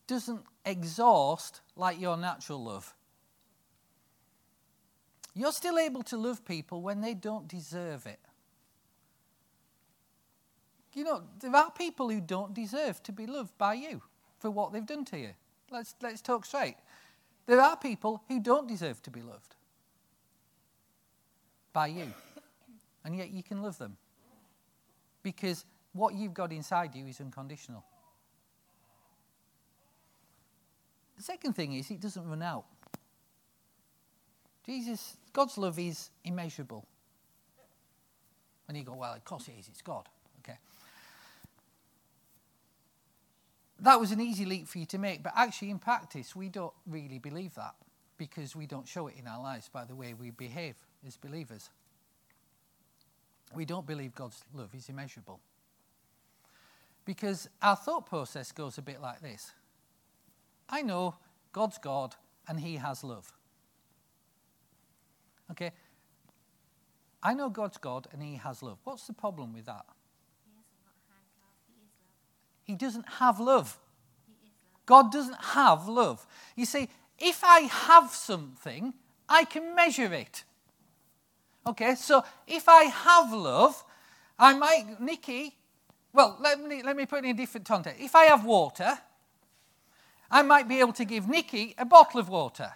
doesn't 0.08 0.42
exhaust 0.66 1.60
like 1.76 2.00
your 2.00 2.16
natural 2.16 2.64
love. 2.64 2.92
You're 5.36 5.52
still 5.52 5.78
able 5.78 6.02
to 6.02 6.16
love 6.16 6.44
people 6.44 6.82
when 6.82 7.00
they 7.00 7.14
don't 7.14 7.46
deserve 7.46 8.06
it. 8.06 8.18
You 10.94 11.04
know, 11.04 11.22
there 11.40 11.54
are 11.56 11.70
people 11.70 12.10
who 12.10 12.20
don't 12.20 12.52
deserve 12.52 13.02
to 13.04 13.12
be 13.12 13.26
loved 13.26 13.56
by 13.56 13.74
you 13.74 14.02
for 14.38 14.50
what 14.50 14.72
they've 14.72 14.84
done 14.84 15.04
to 15.06 15.18
you. 15.18 15.30
Let's, 15.70 15.94
let's 16.02 16.20
talk 16.20 16.44
straight. 16.44 16.76
There 17.46 17.60
are 17.60 17.76
people 17.76 18.22
who 18.28 18.40
don't 18.40 18.68
deserve 18.68 19.02
to 19.02 19.10
be 19.10 19.22
loved 19.22 19.56
by 21.72 21.86
you, 21.86 22.12
and 23.04 23.16
yet 23.16 23.30
you 23.30 23.42
can 23.42 23.62
love 23.62 23.78
them 23.78 23.96
because 25.22 25.64
what 25.92 26.14
you've 26.14 26.34
got 26.34 26.52
inside 26.52 26.94
you 26.94 27.06
is 27.06 27.20
unconditional. 27.20 27.84
The 31.16 31.22
second 31.22 31.54
thing 31.54 31.72
is, 31.74 31.90
it 31.90 32.00
doesn't 32.00 32.28
run 32.28 32.42
out. 32.42 32.64
Jesus, 34.66 35.16
God's 35.32 35.58
love 35.58 35.78
is 35.78 36.10
immeasurable. 36.24 36.84
And 38.68 38.76
you 38.76 38.84
go, 38.84 38.94
well, 38.94 39.14
of 39.14 39.24
course 39.24 39.48
it 39.48 39.54
is, 39.58 39.68
it's 39.68 39.82
God. 39.82 40.08
Okay. 40.40 40.58
That 43.82 43.98
was 43.98 44.12
an 44.12 44.20
easy 44.20 44.44
leap 44.44 44.68
for 44.68 44.78
you 44.78 44.86
to 44.86 44.98
make, 44.98 45.24
but 45.24 45.32
actually, 45.36 45.70
in 45.70 45.80
practice, 45.80 46.36
we 46.36 46.48
don't 46.48 46.72
really 46.86 47.18
believe 47.18 47.54
that 47.56 47.74
because 48.16 48.54
we 48.54 48.66
don't 48.66 48.86
show 48.86 49.08
it 49.08 49.16
in 49.18 49.26
our 49.26 49.42
lives 49.42 49.68
by 49.68 49.84
the 49.84 49.96
way 49.96 50.14
we 50.14 50.30
behave 50.30 50.76
as 51.04 51.16
believers. 51.16 51.68
We 53.54 53.64
don't 53.64 53.84
believe 53.84 54.14
God's 54.14 54.44
love 54.54 54.72
is 54.72 54.88
immeasurable. 54.88 55.40
Because 57.04 57.48
our 57.60 57.74
thought 57.74 58.06
process 58.06 58.52
goes 58.52 58.78
a 58.78 58.82
bit 58.82 59.00
like 59.00 59.20
this 59.20 59.50
I 60.68 60.82
know 60.82 61.16
God's 61.52 61.78
God 61.78 62.14
and 62.46 62.60
He 62.60 62.76
has 62.76 63.02
love. 63.02 63.32
Okay? 65.50 65.72
I 67.20 67.34
know 67.34 67.50
God's 67.50 67.78
God 67.78 68.06
and 68.12 68.22
He 68.22 68.36
has 68.36 68.62
love. 68.62 68.78
What's 68.84 69.08
the 69.08 69.12
problem 69.12 69.52
with 69.52 69.66
that? 69.66 69.86
He 72.64 72.74
doesn't 72.74 73.08
have 73.18 73.40
love. 73.40 73.78
God 74.86 75.12
doesn't 75.12 75.40
have 75.40 75.88
love. 75.88 76.26
You 76.56 76.66
see, 76.66 76.88
if 77.18 77.42
I 77.44 77.60
have 77.60 78.10
something, 78.10 78.94
I 79.28 79.44
can 79.44 79.74
measure 79.74 80.12
it. 80.12 80.44
Okay, 81.66 81.94
so 81.94 82.24
if 82.46 82.68
I 82.68 82.84
have 82.84 83.32
love, 83.32 83.84
I 84.38 84.54
might, 84.54 85.00
Nikki, 85.00 85.56
well, 86.12 86.36
let 86.40 86.60
me, 86.60 86.82
let 86.82 86.96
me 86.96 87.06
put 87.06 87.18
it 87.20 87.24
in 87.24 87.30
a 87.30 87.34
different 87.34 87.66
context. 87.66 88.00
If 88.02 88.16
I 88.16 88.24
have 88.24 88.44
water, 88.44 88.98
I 90.30 90.42
might 90.42 90.68
be 90.68 90.80
able 90.80 90.92
to 90.94 91.04
give 91.04 91.28
Nikki 91.28 91.74
a 91.78 91.84
bottle 91.84 92.18
of 92.18 92.28
water. 92.28 92.72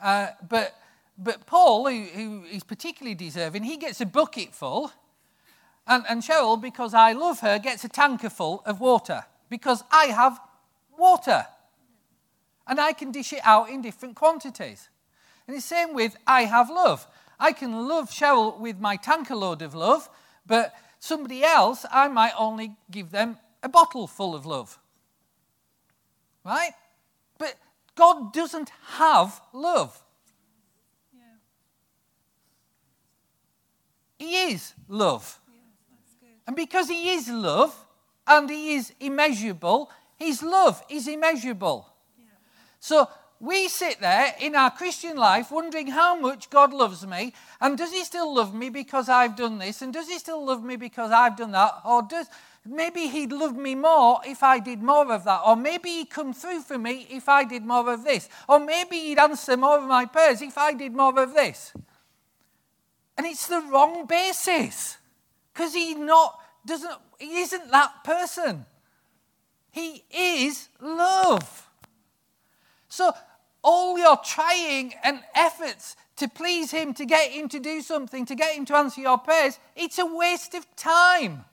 Uh, 0.00 0.28
but, 0.48 0.74
but 1.16 1.46
Paul, 1.46 1.88
who, 1.88 2.02
who 2.04 2.44
is 2.44 2.62
particularly 2.62 3.14
deserving, 3.14 3.62
he 3.62 3.76
gets 3.76 4.00
a 4.00 4.06
bucket 4.06 4.54
full. 4.54 4.92
And, 5.88 6.04
and 6.06 6.22
Cheryl, 6.22 6.60
because 6.60 6.92
I 6.92 7.12
love 7.12 7.40
her, 7.40 7.58
gets 7.58 7.82
a 7.82 7.88
tanker 7.88 8.28
full 8.28 8.62
of 8.66 8.78
water 8.78 9.24
because 9.48 9.82
I 9.90 10.06
have 10.06 10.38
water. 10.98 11.46
And 12.66 12.78
I 12.78 12.92
can 12.92 13.10
dish 13.10 13.32
it 13.32 13.40
out 13.42 13.70
in 13.70 13.80
different 13.80 14.14
quantities. 14.14 14.90
And 15.46 15.56
the 15.56 15.62
same 15.62 15.94
with 15.94 16.16
I 16.26 16.44
have 16.44 16.68
love. 16.68 17.06
I 17.40 17.52
can 17.52 17.88
love 17.88 18.10
Cheryl 18.10 18.58
with 18.58 18.78
my 18.78 18.96
tanker 18.96 19.34
load 19.34 19.62
of 19.62 19.74
love, 19.74 20.10
but 20.46 20.74
somebody 20.98 21.42
else, 21.42 21.86
I 21.90 22.08
might 22.08 22.34
only 22.36 22.72
give 22.90 23.10
them 23.10 23.38
a 23.62 23.68
bottle 23.70 24.06
full 24.06 24.34
of 24.34 24.44
love. 24.44 24.78
Right? 26.44 26.72
But 27.38 27.54
God 27.94 28.34
doesn't 28.34 28.70
have 28.96 29.40
love. 29.54 30.02
Yeah. 31.14 31.22
He 34.18 34.52
is 34.52 34.74
love. 34.88 35.40
And 36.48 36.56
because 36.56 36.88
He 36.88 37.10
is 37.10 37.28
love 37.28 37.76
and 38.26 38.48
He 38.48 38.74
is 38.74 38.94
immeasurable, 38.98 39.90
His 40.16 40.42
love 40.42 40.82
is 40.88 41.06
immeasurable. 41.06 41.86
Yeah. 42.18 42.24
So 42.80 43.08
we 43.38 43.68
sit 43.68 44.00
there 44.00 44.34
in 44.40 44.56
our 44.56 44.70
Christian 44.70 45.18
life 45.18 45.50
wondering 45.50 45.88
how 45.88 46.18
much 46.18 46.48
God 46.48 46.72
loves 46.72 47.06
me, 47.06 47.34
and 47.60 47.76
does 47.76 47.92
He 47.92 48.02
still 48.02 48.34
love 48.34 48.54
me 48.54 48.70
because 48.70 49.10
I've 49.10 49.36
done 49.36 49.58
this, 49.58 49.82
and 49.82 49.92
does 49.92 50.08
He 50.08 50.18
still 50.18 50.42
love 50.42 50.64
me 50.64 50.76
because 50.76 51.12
I've 51.12 51.36
done 51.36 51.50
that, 51.52 51.82
or 51.84 52.00
does 52.00 52.28
maybe 52.64 53.08
He'd 53.08 53.30
love 53.30 53.54
me 53.54 53.74
more 53.74 54.20
if 54.24 54.42
I 54.42 54.58
did 54.58 54.82
more 54.82 55.12
of 55.12 55.24
that, 55.24 55.42
or 55.46 55.54
maybe 55.54 55.90
He'd 55.90 56.10
come 56.10 56.32
through 56.32 56.62
for 56.62 56.78
me 56.78 57.06
if 57.10 57.28
I 57.28 57.44
did 57.44 57.66
more 57.66 57.92
of 57.92 58.04
this, 58.04 58.26
or 58.48 58.58
maybe 58.58 58.96
He'd 58.96 59.18
answer 59.18 59.54
more 59.58 59.76
of 59.76 59.84
my 59.84 60.06
prayers 60.06 60.40
if 60.40 60.56
I 60.56 60.72
did 60.72 60.94
more 60.94 61.20
of 61.20 61.34
this. 61.34 61.74
And 63.18 63.26
it's 63.26 63.48
the 63.48 63.60
wrong 63.70 64.06
basis 64.06 64.96
because 65.58 65.74
he 65.74 65.94
not 65.94 66.38
doesn't 66.64 66.94
he 67.18 67.38
isn't 67.38 67.70
that 67.72 68.04
person. 68.04 68.64
He 69.72 70.04
is 70.08 70.68
love. 70.80 71.68
So 72.88 73.12
all 73.62 73.98
your 73.98 74.16
trying 74.18 74.94
and 75.02 75.20
efforts 75.34 75.96
to 76.16 76.28
please 76.28 76.70
him, 76.70 76.94
to 76.94 77.04
get 77.04 77.32
him 77.32 77.48
to 77.48 77.58
do 77.58 77.80
something, 77.80 78.24
to 78.26 78.36
get 78.36 78.54
him 78.54 78.64
to 78.66 78.76
answer 78.76 79.00
your 79.00 79.18
prayers, 79.18 79.58
it's 79.74 79.98
a 79.98 80.06
waste 80.06 80.54
of 80.54 80.64
time. 80.76 81.44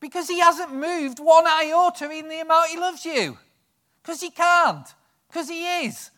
Because 0.00 0.28
he 0.28 0.40
hasn't 0.40 0.74
moved 0.74 1.18
one 1.18 1.46
iota 1.46 2.10
in 2.10 2.28
the 2.28 2.40
amount 2.40 2.70
he 2.70 2.78
loves 2.78 3.04
you. 3.04 3.38
Because 4.02 4.20
he 4.20 4.30
can't. 4.30 4.88
Because 5.28 5.48
he 5.48 5.84
is. 5.84 6.10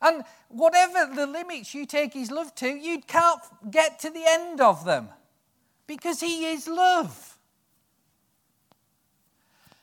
And 0.00 0.24
whatever 0.48 1.12
the 1.12 1.26
limits 1.26 1.74
you 1.74 1.84
take 1.84 2.12
his 2.12 2.30
love 2.30 2.54
to, 2.56 2.68
you 2.68 3.00
can't 3.00 3.40
get 3.70 3.98
to 4.00 4.10
the 4.10 4.24
end 4.24 4.60
of 4.60 4.84
them 4.84 5.08
because 5.96 6.20
He 6.20 6.46
is 6.46 6.66
love. 6.66 7.36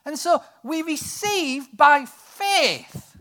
And 0.05 0.17
so 0.17 0.41
we 0.63 0.81
receive 0.81 1.67
by 1.75 2.05
faith. 2.05 3.15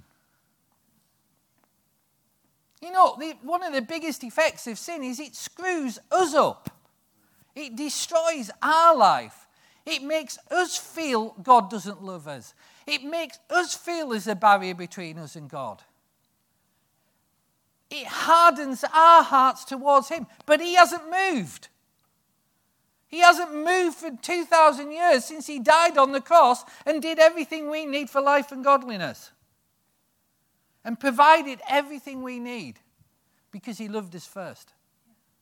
You 2.80 2.92
know, 2.92 3.16
the, 3.18 3.34
one 3.42 3.62
of 3.62 3.74
the 3.74 3.82
biggest 3.82 4.24
effects 4.24 4.66
of 4.66 4.78
sin 4.78 5.02
is 5.02 5.20
it 5.20 5.34
screws 5.34 5.98
us 6.10 6.34
up, 6.34 6.70
it 7.54 7.76
destroys 7.76 8.50
our 8.62 8.96
life. 8.96 9.46
It 9.84 10.02
makes 10.02 10.38
us 10.50 10.76
feel 10.76 11.34
God 11.42 11.70
doesn't 11.70 12.02
love 12.02 12.28
us. 12.28 12.52
It 12.86 13.02
makes 13.04 13.38
us 13.48 13.74
feel 13.74 14.10
there's 14.10 14.26
a 14.26 14.34
barrier 14.34 14.74
between 14.74 15.16
us 15.16 15.34
and 15.34 15.48
God. 15.48 15.82
It 17.90 18.06
hardens 18.06 18.84
our 18.84 19.22
hearts 19.22 19.64
towards 19.64 20.10
Him, 20.10 20.26
but 20.44 20.60
He 20.60 20.74
hasn't 20.74 21.10
moved. 21.10 21.68
He 23.08 23.20
hasn't 23.20 23.54
moved 23.54 23.96
for 23.96 24.10
2,000 24.10 24.92
years 24.92 25.24
since 25.24 25.46
he 25.46 25.58
died 25.58 25.96
on 25.96 26.12
the 26.12 26.20
cross 26.20 26.62
and 26.84 27.00
did 27.00 27.18
everything 27.18 27.70
we 27.70 27.86
need 27.86 28.10
for 28.10 28.20
life 28.20 28.52
and 28.52 28.62
godliness. 28.62 29.32
And 30.84 31.00
provided 31.00 31.60
everything 31.68 32.22
we 32.22 32.38
need 32.38 32.78
because 33.50 33.78
he 33.78 33.88
loved 33.88 34.14
us 34.14 34.26
first 34.26 34.74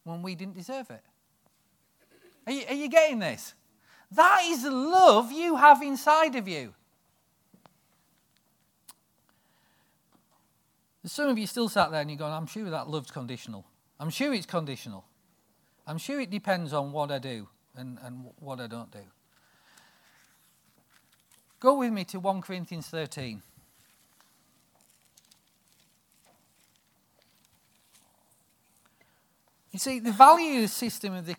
when 0.05 0.23
we 0.23 0.37
didn't 0.37 0.55
deserve 0.55 0.91
it. 0.91 1.03
Are 2.47 2.53
you, 2.53 2.63
are 2.69 2.75
you 2.75 2.89
getting 2.89 3.19
this? 3.19 3.55
That 4.13 4.43
is 4.45 4.63
the 4.63 4.71
love 4.71 5.33
you 5.33 5.57
have 5.57 5.83
inside 5.83 6.37
of 6.37 6.49
you. 6.49 6.73
some 11.05 11.29
of 11.29 11.39
you 11.39 11.47
still 11.47 11.69
sat 11.69 11.93
there 11.93 12.01
and 12.01 12.11
you're 12.11 12.19
going, 12.19 12.33
I'm 12.33 12.49
sure 12.49 12.69
that 12.69 12.89
love's 12.89 13.13
conditional. 13.13 13.65
I'm 14.01 14.11
sure 14.11 14.35
it's 14.35 14.45
conditional. 14.45 15.05
I'm 15.87 15.99
sure 15.99 16.21
it 16.21 16.31
depends 16.31 16.73
on 16.73 16.91
what 16.91 17.13
I 17.13 17.21
do 17.21 17.47
and, 17.77 17.99
and 18.03 18.27
what 18.41 18.61
I 18.61 18.67
don't 18.67 18.91
do. 18.91 19.01
Go 21.61 21.79
with 21.79 21.93
me 21.93 22.05
to 22.05 22.21
1 22.21 22.43
Corinthians 22.43 22.89
13. 22.89 23.43
You 29.73 29.79
see, 29.79 29.99
the 29.99 30.13
value 30.13 30.67
system 30.67 31.15
of 31.15 31.27
the, 31.27 31.37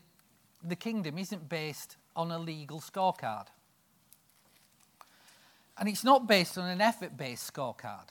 the 0.63 0.76
kingdom 0.76 1.17
isn't 1.17 1.50
based 1.50 1.97
on 2.15 2.32
a 2.32 2.38
legal 2.38 2.80
scorecard. 2.80 3.47
And 5.78 5.88
it's 5.88 6.04
not 6.04 6.28
based 6.28 6.58
on 6.58 6.69
an 6.69 6.82
effort 6.82 7.15
based 7.15 7.52
scorecard. 7.54 8.08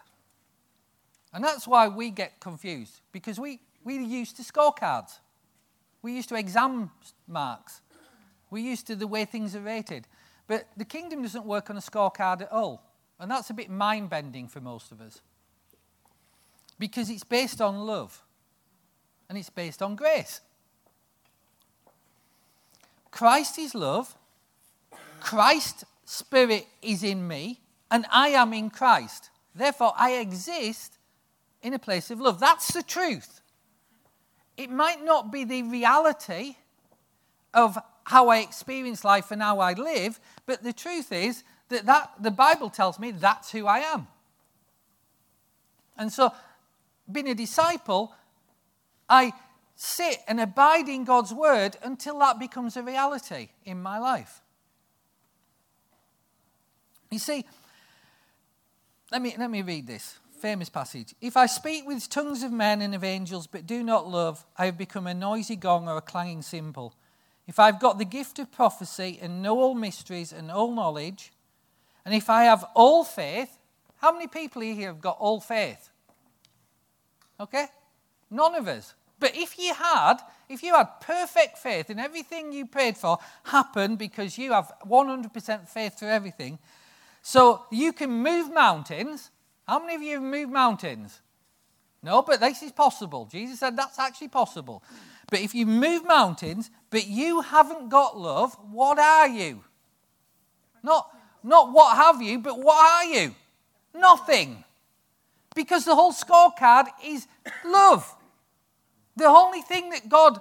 And 1.33 1.45
that's 1.45 1.67
why 1.67 1.89
we 1.89 2.11
get 2.11 2.41
confused, 2.41 3.01
because 3.13 3.39
we, 3.39 3.61
we're 3.85 4.01
used 4.01 4.37
to 4.37 4.43
scorecards. 4.43 5.19
We're 6.03 6.15
used 6.15 6.29
to 6.31 6.37
exam 6.37 6.91
marks. 7.29 7.81
We're 8.57 8.65
used 8.65 8.87
to 8.87 8.97
the 8.97 9.07
way 9.07 9.27
things 9.27 9.55
are 9.55 9.61
rated. 9.61 10.09
But 10.47 10.67
the 10.79 10.87
kingdom 10.87 11.21
doesn't 11.21 11.45
work 11.45 11.69
on 11.69 11.77
a 11.77 11.81
scorecard 11.81 12.41
at 12.41 12.51
all. 12.51 12.83
And 13.21 13.31
that's 13.31 13.51
a 13.51 13.53
bit 13.53 13.69
mind 13.69 14.09
bending 14.09 14.49
for 14.49 14.63
most 14.63 14.93
of 14.93 15.03
us. 15.03 15.21
Because 16.79 17.11
it's 17.11 17.23
based 17.23 17.61
on 17.61 17.85
love 17.85 18.23
and 19.29 19.37
it's 19.37 19.51
based 19.51 19.83
on 19.83 19.95
grace. 19.95 20.41
Christ 23.11 23.59
is 23.59 23.75
love, 23.75 24.17
Christ's 25.21 25.85
spirit 26.07 26.67
is 26.81 27.03
in 27.03 27.29
me, 27.29 27.61
and 27.91 28.07
I 28.11 28.29
am 28.29 28.55
in 28.55 28.71
Christ. 28.71 29.29
Therefore, 29.55 29.93
I 29.99 30.13
exist 30.13 30.97
in 31.63 31.75
a 31.75 31.79
place 31.79 32.11
of 32.11 32.23
love. 32.23 32.41
That's 32.41 32.73
the 32.73 32.83
truth. 32.83 33.43
It 34.57 34.71
might 34.71 35.05
not 35.05 35.31
be 35.31 35.45
the 35.45 35.63
reality 35.63 36.57
of 37.53 37.77
how 38.07 38.29
I 38.29 38.39
experience 38.39 39.05
life 39.05 39.33
and 39.33 39.43
how 39.43 39.59
I 39.59 39.73
live, 39.73 40.21
but 40.47 40.63
the 40.63 40.73
truth 40.73 41.11
is 41.11 41.43
that, 41.71 41.87
that 41.87 42.13
the 42.21 42.31
Bible 42.31 42.71
tells 42.71 43.01
me 43.01 43.11
that's 43.11 43.51
who 43.51 43.67
I 43.67 43.81
am. 43.81 44.07
And 45.99 46.13
so, 46.13 46.33
being 47.11 47.29
a 47.29 47.35
disciple, 47.35 48.15
I 49.09 49.33
sit 49.75 50.19
and 50.29 50.41
abide 50.41 50.89
in 50.89 51.03
God's 51.03 51.35
word 51.35 51.77
until 51.83 52.21
that 52.21 52.39
becomes 52.39 52.77
a 52.77 52.83
reality 52.83 53.49
in 53.65 53.83
my 53.83 53.99
life. 53.99 54.41
You 57.11 57.19
see, 57.19 57.45
let 59.11 59.21
me, 59.21 59.35
let 59.37 59.51
me 59.51 59.63
read 59.63 59.89
this 59.89 60.17
famous 60.41 60.69
passage. 60.69 61.13
If 61.21 61.37
I 61.37 61.47
speak 61.47 61.85
with 61.85 62.09
tongues 62.09 62.45
of 62.45 62.53
men 62.53 62.83
and 62.83 62.95
of 62.95 63.03
angels, 63.03 63.49
but 63.49 63.67
do 63.67 63.83
not 63.83 64.07
love, 64.07 64.47
I 64.57 64.67
have 64.67 64.79
become 64.79 65.09
a 65.09 65.15
noisy 65.15 65.57
gong 65.57 65.89
or 65.89 65.97
a 65.97 66.03
clanging 66.03 66.43
cymbal. 66.43 66.95
If 67.47 67.59
I've 67.59 67.79
got 67.79 67.99
the 67.99 68.05
gift 68.05 68.39
of 68.39 68.51
prophecy 68.51 69.19
and 69.23 69.43
know 69.43 69.59
all 69.61 69.75
mysteries 69.75 70.33
and 70.33 70.51
all 70.51 70.73
knowledge, 70.73 71.33
and 72.05 72.15
if 72.15 72.29
I 72.29 72.45
have 72.45 72.65
all 72.75 73.05
faith, 73.05 73.59
how 73.99 74.13
many 74.13 74.27
people 74.27 74.63
here 74.63 74.89
have 74.89 75.01
got 75.01 75.17
all 75.19 75.41
faith? 75.41 75.91
Okay? 77.39 77.67
None 78.31 78.55
of 78.55 78.69
us. 78.69 78.95
But 79.19 79.37
if 79.37 79.59
you 79.59 79.73
had, 79.75 80.17
if 80.49 80.63
you 80.63 80.75
had 80.75 81.01
perfect 81.01 81.59
faith 81.59 81.89
and 81.89 81.99
everything 81.99 82.53
you 82.53 82.67
prayed 82.67 82.97
for 82.97 83.19
happened 83.45 83.99
because 83.99 84.37
you 84.37 84.53
have 84.53 84.73
100% 84.87 85.69
faith 85.69 85.99
for 85.99 86.07
everything, 86.07 86.59
so 87.23 87.65
you 87.71 87.93
can 87.93 88.11
move 88.11 88.53
mountains. 88.53 89.31
How 89.67 89.81
many 89.81 89.95
of 89.95 90.03
you 90.03 90.15
have 90.15 90.23
moved 90.23 90.53
mountains? 90.53 91.21
No, 92.03 92.23
but 92.23 92.39
this 92.39 92.63
is 92.63 92.71
possible. 92.71 93.27
Jesus 93.27 93.59
said 93.59 93.77
that's 93.77 93.99
actually 93.99 94.29
possible. 94.29 94.83
But 95.29 95.41
if 95.41 95.55
you 95.55 95.67
move 95.67 96.05
mountains, 96.05 96.71
but 96.91 97.07
you 97.07 97.41
haven't 97.41 97.89
got 97.89 98.17
love, 98.17 98.57
what 98.71 98.99
are 98.99 99.29
you? 99.29 99.65
Not, 100.83 101.11
not 101.43 101.73
what 101.73 101.97
have 101.97 102.23
you, 102.23 102.39
but 102.39 102.59
what 102.59 102.77
are 102.77 103.05
you? 103.05 103.35
Nothing. 103.95 104.65
Because 105.55 105.85
the 105.85 105.95
whole 105.95 106.13
scorecard 106.13 106.87
is 107.05 107.27
love. 107.65 108.15
The 109.17 109.25
only 109.25 109.63
thing 109.63 109.91
that 109.91 110.09
God 110.09 110.41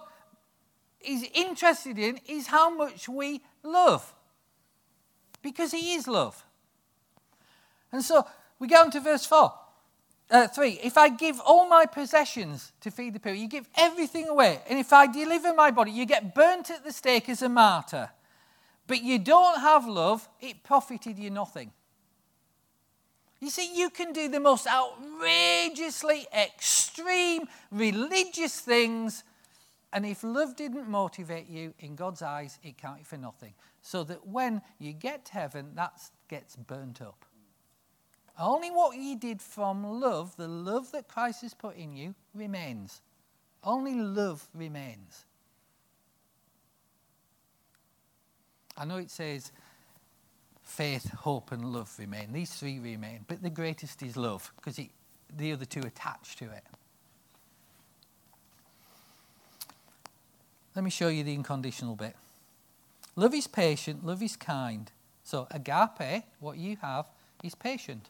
is 1.02 1.26
interested 1.34 1.98
in 1.98 2.20
is 2.28 2.48
how 2.48 2.70
much 2.70 3.08
we 3.08 3.42
love. 3.64 4.14
Because 5.42 5.72
He 5.72 5.94
is 5.94 6.08
love. 6.08 6.44
And 7.92 8.04
so 8.04 8.28
we 8.60 8.68
go 8.68 8.82
on 8.82 8.92
to 8.92 9.00
verse 9.00 9.26
4. 9.26 9.52
Uh, 10.30 10.48
3. 10.48 10.80
If 10.84 10.98
I 10.98 11.10
give 11.10 11.40
all 11.40 11.68
my 11.70 11.86
possessions 11.86 12.72
to 12.82 12.90
feed 12.90 13.14
the 13.14 13.20
poor, 13.20 13.34
you 13.34 13.48
give 13.48 13.70
everything 13.78 14.28
away. 14.28 14.60
And 14.68 14.80
if 14.80 14.92
I 14.92 15.06
deliver 15.06 15.54
my 15.54 15.70
body, 15.70 15.92
you 15.92 16.06
get 16.06 16.34
burnt 16.34 16.72
at 16.72 16.84
the 16.84 16.92
stake 16.92 17.30
as 17.30 17.44
a 17.44 17.50
martyr. 17.50 18.10
But 18.88 19.04
you 19.04 19.20
don't 19.20 19.60
have 19.60 19.88
love, 19.88 20.28
it 20.40 20.64
profited 20.64 21.20
you 21.20 21.30
nothing. 21.30 21.72
You 23.40 23.50
see, 23.50 23.76
you 23.76 23.90
can 23.90 24.14
do 24.14 24.28
the 24.28 24.40
most 24.40 24.68
outrageously 24.68 26.26
extreme 26.34 27.48
religious 27.70 28.60
things, 28.60 29.24
and 29.92 30.06
if 30.06 30.24
love 30.24 30.56
didn't 30.56 30.88
motivate 30.88 31.48
you, 31.48 31.74
in 31.80 31.96
God's 31.96 32.22
eyes, 32.22 32.58
it 32.64 32.78
counted 32.78 33.06
for 33.06 33.18
nothing. 33.18 33.54
So 33.82 34.04
that 34.06 34.26
when 34.26 34.62
you 34.80 34.94
get 34.94 35.26
to 35.26 35.34
heaven, 35.34 35.72
that 35.76 36.00
gets 36.28 36.56
burnt 36.56 37.02
up. 37.02 37.25
Only 38.38 38.70
what 38.70 38.98
you 38.98 39.16
did 39.18 39.42
from 39.42 40.00
love, 40.00 40.36
the 40.36 40.48
love 40.48 40.92
that 40.92 41.08
Christ 41.08 41.42
has 41.42 41.54
put 41.54 41.78
in 41.78 41.96
you, 41.96 42.16
remains. 42.34 43.02
Only 43.64 43.96
love 43.96 44.48
remains. 44.54 45.26
I 48.78 48.84
know 48.84 48.98
it 48.98 49.10
says 49.10 49.52
faith, 50.64 51.10
hope, 51.12 51.52
and 51.52 51.66
love 51.72 51.94
remain. 51.98 52.34
These 52.34 52.54
three 52.56 52.80
remain, 52.80 53.24
but 53.28 53.42
the 53.42 53.50
greatest 53.50 54.04
is 54.04 54.18
love 54.18 54.52
because 54.58 54.80
the 55.36 55.52
other 55.54 55.66
two 55.66 55.80
attach 55.82 56.36
to 56.38 56.46
it. 56.46 56.64
Let 60.76 60.84
me 60.84 60.90
show 60.90 61.08
you 61.08 61.24
the 61.24 61.34
unconditional 61.34 61.96
bit. 61.96 62.16
Love 63.16 63.34
is 63.34 63.48
patient, 63.48 64.06
love 64.06 64.22
is 64.22 64.36
kind. 64.36 64.92
So, 65.24 65.48
agape, 65.50 66.26
what 66.42 66.58
you 66.58 66.76
have, 66.82 67.06
is 67.44 67.56
patient. 67.56 68.10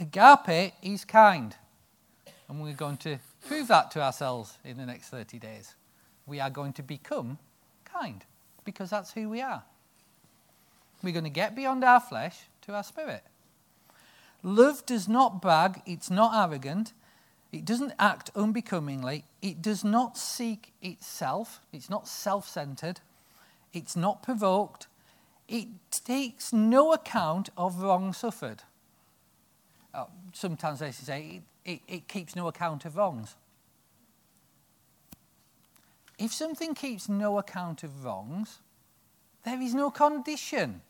Agape 0.00 0.72
is 0.82 1.04
kind. 1.04 1.54
And 2.48 2.60
we're 2.60 2.72
going 2.72 2.96
to 2.98 3.18
prove 3.46 3.68
that 3.68 3.90
to 3.92 4.02
ourselves 4.02 4.56
in 4.64 4.76
the 4.78 4.86
next 4.86 5.08
30 5.08 5.38
days. 5.38 5.74
We 6.26 6.40
are 6.40 6.50
going 6.50 6.72
to 6.74 6.82
become 6.82 7.38
kind 7.84 8.24
because 8.64 8.90
that's 8.90 9.12
who 9.12 9.28
we 9.28 9.40
are. 9.40 9.62
We're 11.02 11.12
going 11.12 11.24
to 11.24 11.30
get 11.30 11.54
beyond 11.54 11.84
our 11.84 12.00
flesh 12.00 12.38
to 12.62 12.74
our 12.74 12.82
spirit. 12.82 13.22
Love 14.42 14.84
does 14.86 15.08
not 15.08 15.42
brag, 15.42 15.82
it's 15.84 16.10
not 16.10 16.34
arrogant, 16.34 16.92
it 17.52 17.64
doesn't 17.64 17.92
act 17.98 18.30
unbecomingly, 18.34 19.24
it 19.42 19.60
does 19.60 19.84
not 19.84 20.16
seek 20.16 20.72
itself, 20.80 21.60
it's 21.72 21.90
not 21.90 22.08
self 22.08 22.48
centered, 22.48 23.00
it's 23.74 23.96
not 23.96 24.22
provoked, 24.22 24.86
it 25.46 25.68
takes 25.90 26.52
no 26.52 26.92
account 26.92 27.50
of 27.56 27.82
wrong 27.82 28.14
suffered. 28.14 28.62
Uh, 29.92 30.04
some 30.32 30.56
translations 30.56 31.06
say 31.06 31.42
it, 31.64 31.70
it, 31.72 31.80
it 31.88 32.08
keeps 32.08 32.36
no 32.36 32.48
account 32.48 32.84
of 32.84 32.96
wrongs. 32.96 33.36
If 36.18 36.32
something 36.32 36.74
keeps 36.74 37.08
no 37.08 37.38
account 37.38 37.82
of 37.82 38.04
wrongs, 38.04 38.58
there 39.44 39.60
is 39.60 39.74
no 39.74 39.90
condition. 39.90 40.82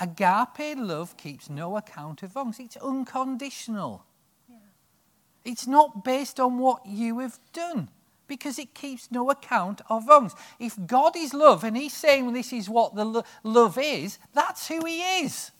Agape 0.00 0.78
love 0.78 1.16
keeps 1.18 1.50
no 1.50 1.76
account 1.76 2.22
of 2.22 2.34
wrongs. 2.34 2.58
It's 2.58 2.78
unconditional. 2.78 4.04
Yeah. 4.48 4.56
It's 5.44 5.66
not 5.66 6.02
based 6.02 6.40
on 6.40 6.58
what 6.58 6.86
you 6.86 7.18
have 7.18 7.38
done 7.52 7.90
because 8.26 8.58
it 8.58 8.72
keeps 8.72 9.10
no 9.10 9.28
account 9.28 9.82
of 9.90 10.08
wrongs. 10.08 10.34
If 10.58 10.78
God 10.86 11.14
is 11.16 11.34
love 11.34 11.62
and 11.62 11.76
He's 11.76 11.92
saying 11.92 12.32
this 12.32 12.54
is 12.54 12.70
what 12.70 12.94
the 12.94 13.04
lo- 13.04 13.24
love 13.44 13.76
is, 13.76 14.18
that's 14.32 14.68
who 14.68 14.82
He 14.86 15.02
is. 15.02 15.50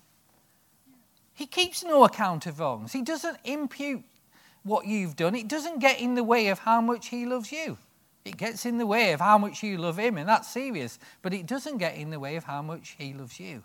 He 1.40 1.46
keeps 1.46 1.83
no 1.83 2.05
account 2.05 2.44
of 2.44 2.61
wrongs. 2.61 2.92
He 2.92 3.00
doesn't 3.00 3.38
impute 3.46 4.05
what 4.62 4.87
you've 4.87 5.16
done, 5.16 5.35
it 5.35 5.48
doesn't 5.48 5.79
get 5.79 5.99
in 5.99 6.14
the 6.14 6.22
way 6.22 6.49
of 6.49 6.59
how 6.59 6.82
much 6.82 7.09
He 7.09 7.24
loves 7.24 7.51
you. 7.51 7.78
It 8.26 8.36
gets 8.36 8.66
in 8.66 8.76
the 8.76 8.84
way 8.84 9.14
of 9.14 9.20
how 9.20 9.38
much 9.38 9.62
you 9.62 9.78
love 9.78 9.99
Him, 9.99 10.18
and 10.18 10.28
that's 10.28 10.49
serious, 10.51 10.99
but 11.22 11.32
it 11.32 11.47
doesn't 11.47 11.78
get 11.78 11.95
in 11.95 12.11
the 12.11 12.20
way 12.20 12.36
of 12.36 12.45
how 12.45 12.61
much 12.61 12.95
He 12.99 13.14
loves 13.14 13.41
you 13.41 13.62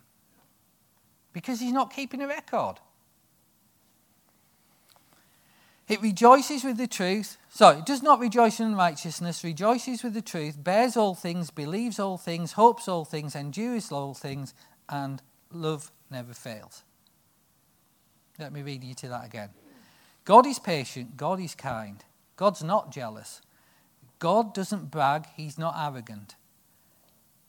because 1.34 1.60
He's 1.60 1.74
not 1.74 1.94
keeping 1.94 2.22
a 2.22 2.28
record. 2.30 2.76
It 5.90 6.02
rejoices 6.02 6.64
with 6.64 6.78
the 6.78 6.88
truth. 6.88 7.36
Sorry, 7.50 7.80
it 7.80 7.86
does 7.86 8.02
not 8.02 8.22
rejoice 8.22 8.62
in 8.62 8.78
righteousness, 8.78 9.44
rejoices 9.44 10.02
with 10.02 10.14
the 10.14 10.22
truth, 10.22 10.64
bears 10.64 10.96
all 10.96 11.14
things, 11.14 11.52
believes 11.52 12.00
all 12.00 12.18
things, 12.18 12.54
hopes 12.54 12.88
all 12.88 13.04
things, 13.04 13.36
endures 13.36 13.92
all 13.92 14.14
things, 14.14 14.54
and 14.88 15.22
love 15.52 15.92
never 16.10 16.34
fails. 16.34 16.84
Let 18.40 18.52
me 18.52 18.62
read 18.62 18.84
you 18.84 18.94
to 18.96 19.08
that 19.10 19.26
again. 19.26 19.50
God 20.26 20.46
is 20.46 20.60
patient, 20.60 21.18
God 21.18 21.40
is 21.40 21.56
kind, 21.56 22.04
God's 22.36 22.64
not 22.64 22.92
jealous. 22.92 23.42
God 24.18 24.54
doesn't 24.54 24.92
brag, 24.92 25.28
he's 25.36 25.58
not 25.58 25.76
arrogant. 25.78 26.36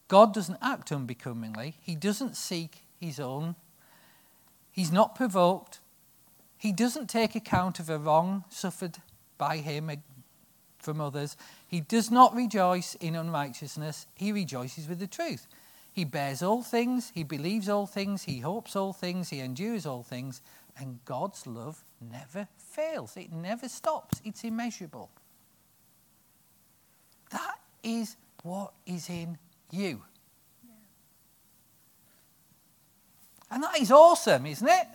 God 0.07 0.33
doesn't 0.33 0.59
act 0.61 0.91
unbecomingly, 0.91 1.75
he 1.81 1.95
doesn't 1.95 2.37
seek 2.37 2.83
his 2.99 3.19
own. 3.19 3.55
He's 4.71 4.91
not 4.91 5.15
provoked. 5.15 5.79
He 6.57 6.71
doesn't 6.71 7.07
take 7.07 7.35
account 7.35 7.79
of 7.79 7.89
a 7.89 7.97
wrong 7.97 8.43
suffered 8.49 8.97
by 9.37 9.57
him 9.57 9.91
from 10.77 11.01
others. 11.01 11.35
He 11.67 11.81
does 11.81 12.11
not 12.11 12.35
rejoice 12.35 12.95
in 12.95 13.15
unrighteousness, 13.15 14.07
he 14.15 14.31
rejoices 14.31 14.87
with 14.87 14.99
the 14.99 15.07
truth. 15.07 15.47
He 15.91 16.05
bears 16.05 16.43
all 16.43 16.61
things, 16.61 17.11
he 17.15 17.23
believes 17.23 17.67
all 17.67 17.87
things, 17.87 18.23
he 18.23 18.39
hopes 18.39 18.75
all 18.75 18.93
things, 18.93 19.29
he 19.29 19.39
endures 19.39 19.87
all 19.87 20.03
things, 20.03 20.41
and 20.79 20.99
God's 21.05 21.47
love 21.47 21.83
never 21.99 22.47
fails. 22.57 23.17
It 23.17 23.31
never 23.31 23.67
stops, 23.67 24.21
it's 24.23 24.43
immeasurable. 24.43 25.09
That 27.31 27.59
is 27.83 28.15
what 28.43 28.73
is 28.85 29.09
in 29.09 29.37
you. 29.71 30.01
And 33.49 33.63
that 33.63 33.79
is 33.79 33.91
awesome, 33.91 34.45
isn't 34.45 34.67
it? 34.67 34.87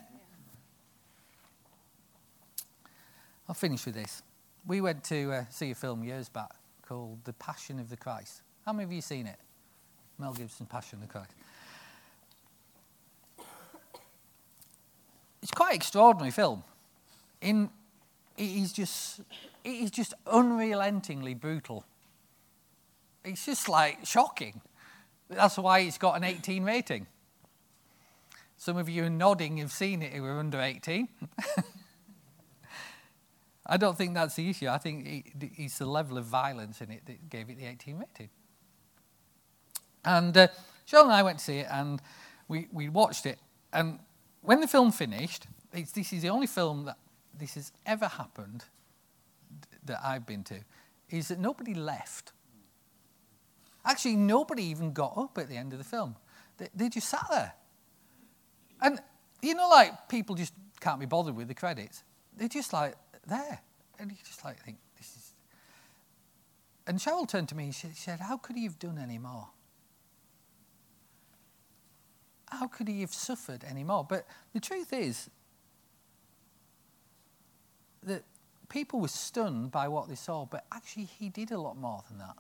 I'll 3.49 3.55
finish 3.55 3.85
with 3.85 3.95
this. 3.95 4.23
We 4.67 4.81
went 4.81 5.03
to 5.05 5.33
uh, 5.33 5.45
see 5.51 5.71
a 5.71 5.75
film 5.75 6.05
years 6.05 6.29
back 6.29 6.53
called 6.87 7.25
The 7.25 7.33
Passion 7.35 7.81
of 7.81 7.91
the 7.91 7.97
Christ. 7.97 8.43
How 8.65 8.73
many 8.73 8.85
of 8.85 8.93
you 8.93 9.01
seen 9.01 9.27
it? 9.27 9.39
Mel 10.19 10.33
Gibson's 10.33 10.69
Passion 10.69 11.01
of 11.03 11.09
the 11.09 11.13
Christ. 11.13 11.33
It's 15.53 15.59
quite 15.59 15.73
an 15.73 15.77
extraordinary 15.77 16.31
film. 16.31 16.65
In, 17.43 17.69
it 18.39 18.43
is 18.43 18.73
just, 18.73 19.21
it 19.63 19.69
is 19.69 19.91
just 19.91 20.15
unrelentingly 20.27 21.35
brutal. 21.35 21.85
It's 23.23 23.45
just 23.45 23.69
like 23.69 23.99
shocking. 24.07 24.63
That's 25.29 25.59
why 25.59 25.81
it's 25.81 25.99
got 25.99 26.17
an 26.17 26.25
18 26.25 26.65
rating. 26.65 27.07
Some 28.57 28.79
of 28.79 28.89
you 28.89 29.05
are 29.05 29.11
nodding, 29.11 29.59
you've 29.59 29.73
seen 29.73 30.01
it, 30.01 30.15
who 30.15 30.25
are 30.25 30.39
under 30.39 30.59
18. 30.59 31.07
I 33.67 33.77
don't 33.77 33.99
think 33.99 34.15
that's 34.15 34.37
the 34.37 34.49
issue. 34.49 34.69
I 34.69 34.79
think 34.79 35.35
it's 35.59 35.77
the 35.77 35.85
level 35.85 36.17
of 36.17 36.25
violence 36.25 36.81
in 36.81 36.91
it 36.91 37.05
that 37.05 37.29
gave 37.29 37.51
it 37.51 37.59
the 37.59 37.67
18 37.67 37.99
rating. 37.99 38.31
And 40.03 40.35
uh, 40.35 40.49
Cheryl 40.91 41.03
and 41.03 41.13
I 41.13 41.23
went 41.23 41.41
to 41.41 41.45
see 41.45 41.59
it, 41.59 41.67
and 41.71 42.01
we, 42.49 42.69
we 42.73 42.89
watched 42.89 43.27
it. 43.27 43.39
And 43.75 43.99
when 44.43 44.61
the 44.61 44.69
film 44.69 44.93
finished, 44.93 45.47
this 45.73 46.13
is 46.13 46.23
the 46.23 46.29
only 46.29 46.47
film 46.47 46.85
that 46.85 46.99
this 47.39 47.55
has 47.55 47.73
ever 47.87 48.07
happened 48.09 48.65
that 49.85 50.01
I've 50.05 50.27
been 50.27 50.45
to, 50.45 50.61
is 51.11 51.29
that 51.29 51.39
nobody 51.39 51.75
left. 51.75 52.33
Actually, 53.85 54.17
nobody 54.17 54.65
even 54.65 54.93
got 54.93 55.17
up 55.17 55.39
at 55.39 55.49
the 55.49 55.57
end 55.57 55.73
of 55.73 55.79
the 55.79 55.85
film. 55.85 56.17
They, 56.59 56.69
they 56.75 56.89
just 56.89 57.09
sat 57.09 57.27
there. 57.31 57.55
And 58.81 59.01
you 59.43 59.55
know, 59.55 59.69
like 59.69 60.09
people 60.09 60.37
just 60.37 60.53
can't 60.81 61.01
be 61.01 61.07
bothered 61.07 61.37
with 61.37 61.49
the 61.49 61.55
credits. 61.55 62.03
They're 62.37 62.49
just 62.49 62.73
like 62.73 62.95
there, 63.27 63.61
and 63.99 64.11
you 64.11 64.17
just 64.25 64.45
like 64.45 64.63
think 64.63 64.79
this 64.97 65.09
is. 65.09 65.33
And 66.87 66.99
Cheryl 66.99 67.29
turned 67.29 67.49
to 67.51 67.55
me 67.55 67.65
and 67.65 67.75
she 67.75 67.89
said, 67.95 68.21
"How 68.21 68.37
could 68.37 68.57
he 68.57 68.65
have 68.65 68.79
done 68.79 68.99
any 68.99 69.19
more? 69.19 69.49
How 72.53 72.69
could 72.69 72.89
he 72.89 73.01
have 73.01 73.15
suffered 73.15 73.65
any 73.65 73.85
more?" 73.85 74.05
But 74.05 74.27
the 74.53 74.61
truth 74.61 74.93
is 74.93 75.31
that 78.03 78.25
people 78.69 79.01
were 79.01 79.09
stunned 79.09 79.71
by 79.71 79.89
what 79.89 80.09
they 80.09 80.15
saw, 80.15 80.45
but 80.45 80.67
actually 80.71 81.05
he 81.05 81.29
did 81.29 81.51
a 81.51 81.61
lot 81.61 81.77
more 81.77 82.05
than 82.09 82.19
that. 82.19 82.37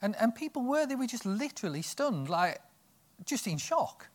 And 0.00 0.16
and 0.16 0.34
people 0.34 0.62
were 0.62 0.86
they 0.86 0.96
were 0.96 1.06
just 1.06 1.26
literally 1.26 1.82
stunned, 1.82 2.28
like 2.28 2.60
just 3.24 3.46
in 3.46 3.58
shock. 3.58 4.08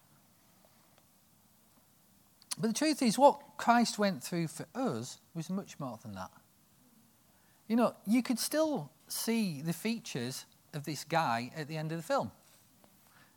But 2.57 2.67
the 2.67 2.73
truth 2.73 3.01
is, 3.01 3.17
what 3.17 3.57
Christ 3.57 3.97
went 3.97 4.23
through 4.23 4.47
for 4.47 4.65
us 4.75 5.19
was 5.33 5.49
much 5.49 5.79
more 5.79 5.97
than 6.01 6.13
that. 6.13 6.31
You 7.67 7.75
know, 7.75 7.95
you 8.05 8.21
could 8.21 8.39
still 8.39 8.91
see 9.07 9.61
the 9.61 9.73
features 9.73 10.45
of 10.73 10.83
this 10.83 11.03
guy 11.03 11.51
at 11.55 11.67
the 11.67 11.77
end 11.77 11.91
of 11.91 11.97
the 11.97 12.03
film. 12.03 12.31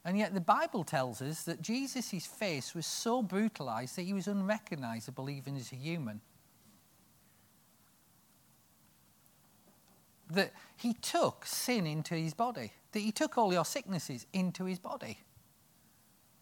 And 0.05 0.19
yet 0.19 0.35
the 0.35 0.41
Bible 0.41 0.85
tells 0.85 1.23
us 1.23 1.45
that 1.45 1.63
Jesus' 1.63 2.27
face 2.27 2.75
was 2.75 2.87
so 2.87 3.23
brutalized 3.23 3.97
that 3.97 4.03
he 4.03 4.13
was 4.13 4.27
unrecognizable 4.27 5.31
even 5.31 5.57
as 5.57 5.73
a 5.73 5.77
human. 5.77 6.21
That 10.31 10.53
he 10.77 10.93
took 10.93 11.47
sin 11.47 11.87
into 11.87 12.15
his 12.15 12.35
body, 12.35 12.73
that 12.93 13.01
he 13.01 13.13
took 13.13 13.39
all 13.39 13.53
your 13.53 13.65
sicknesses 13.65 14.27
into 14.33 14.65
his 14.65 14.79
body. 14.79 15.19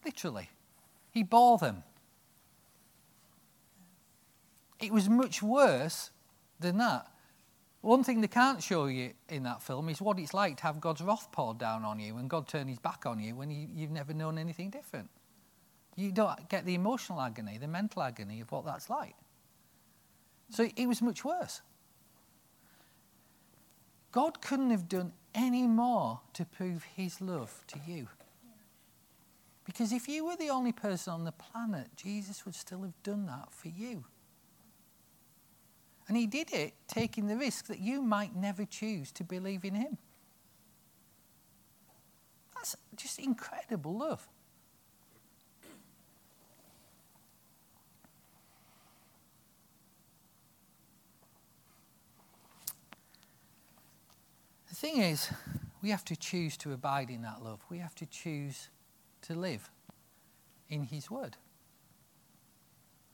Literally. 0.05 0.51
He 1.13 1.23
bore 1.23 1.59
them. 1.59 1.85
It 4.81 4.93
was 4.93 5.09
much 5.09 5.43
worse 5.43 6.11
than 6.59 6.79
that. 6.79 7.12
One 7.83 8.05
thing 8.05 8.21
they 8.21 8.29
can't 8.29 8.63
show 8.63 8.87
you 8.87 9.13
in 9.29 9.43
that 9.43 9.61
film 9.61 9.89
is 9.89 10.01
what 10.01 10.19
it's 10.21 10.33
like 10.33 10.57
to 10.59 10.63
have 10.63 10.81
God's 10.81 11.03
wrath 11.03 11.31
poured 11.33 11.59
down 11.59 11.85
on 11.85 11.99
you 11.99 12.17
and 12.17 12.31
God 12.31 12.47
turn 12.47 12.69
his 12.69 12.79
back 12.79 13.07
on 13.07 13.19
you 13.19 13.35
when 13.35 13.51
you, 13.51 13.69
you've 13.75 13.91
never 13.91 14.15
known 14.15 14.39
anything 14.39 14.71
different. 14.71 15.11
You 15.97 16.13
don't 16.13 16.49
get 16.49 16.65
the 16.65 16.75
emotional 16.75 17.21
agony, 17.21 17.59
the 17.59 17.67
mental 17.67 18.03
agony 18.03 18.41
of 18.41 18.51
what 18.53 18.65
that's 18.65 18.89
like. 18.89 19.17
So 20.49 20.69
it 20.77 20.87
was 20.87 21.03
much 21.03 21.25
worse. 21.25 21.61
God 24.13 24.41
couldn't 24.41 24.71
have 24.71 24.89
done 24.89 25.13
any 25.35 25.67
more 25.67 26.21
to 26.35 26.45
prove 26.45 26.85
his 26.85 27.21
love 27.21 27.65
to 27.67 27.81
you. 27.85 28.09
Because 29.65 29.93
if 29.93 30.07
you 30.07 30.25
were 30.25 30.37
the 30.37 30.51
only 30.51 30.73
person 30.73 31.13
on 31.13 31.25
the 31.25 31.33
planet, 31.33 31.89
Jesus 31.97 32.45
would 32.45 32.55
still 32.55 32.83
have 32.83 33.03
done 33.03 33.27
that 33.27 33.53
for 33.53 33.69
you. 33.69 34.05
And 36.09 36.17
he 36.17 36.27
did 36.27 36.53
it 36.53 36.75
taking 36.89 37.29
the 37.29 37.37
risk 37.37 37.67
that 37.67 37.79
you 37.79 38.03
might 38.03 38.35
never 38.35 38.65
choose 38.65 39.13
to 39.13 39.25
believe 39.25 39.65
in 39.65 39.75
him. 39.75 39.99
That's 42.55 42.77
just 42.97 43.19
incredible 43.19 43.99
love. 43.99 44.29
The 54.69 54.75
thing 54.75 55.03
is, 55.03 55.31
we 55.83 55.91
have 55.91 56.05
to 56.07 56.17
choose 56.17 56.57
to 56.59 56.73
abide 56.73 57.11
in 57.11 57.23
that 57.23 57.43
love. 57.43 57.61
We 57.69 57.79
have 57.79 57.95
to 57.97 58.07
choose 58.07 58.69
to 59.23 59.35
live 59.35 59.71
in 60.69 60.85
His 60.85 61.11
Word. 61.11 61.37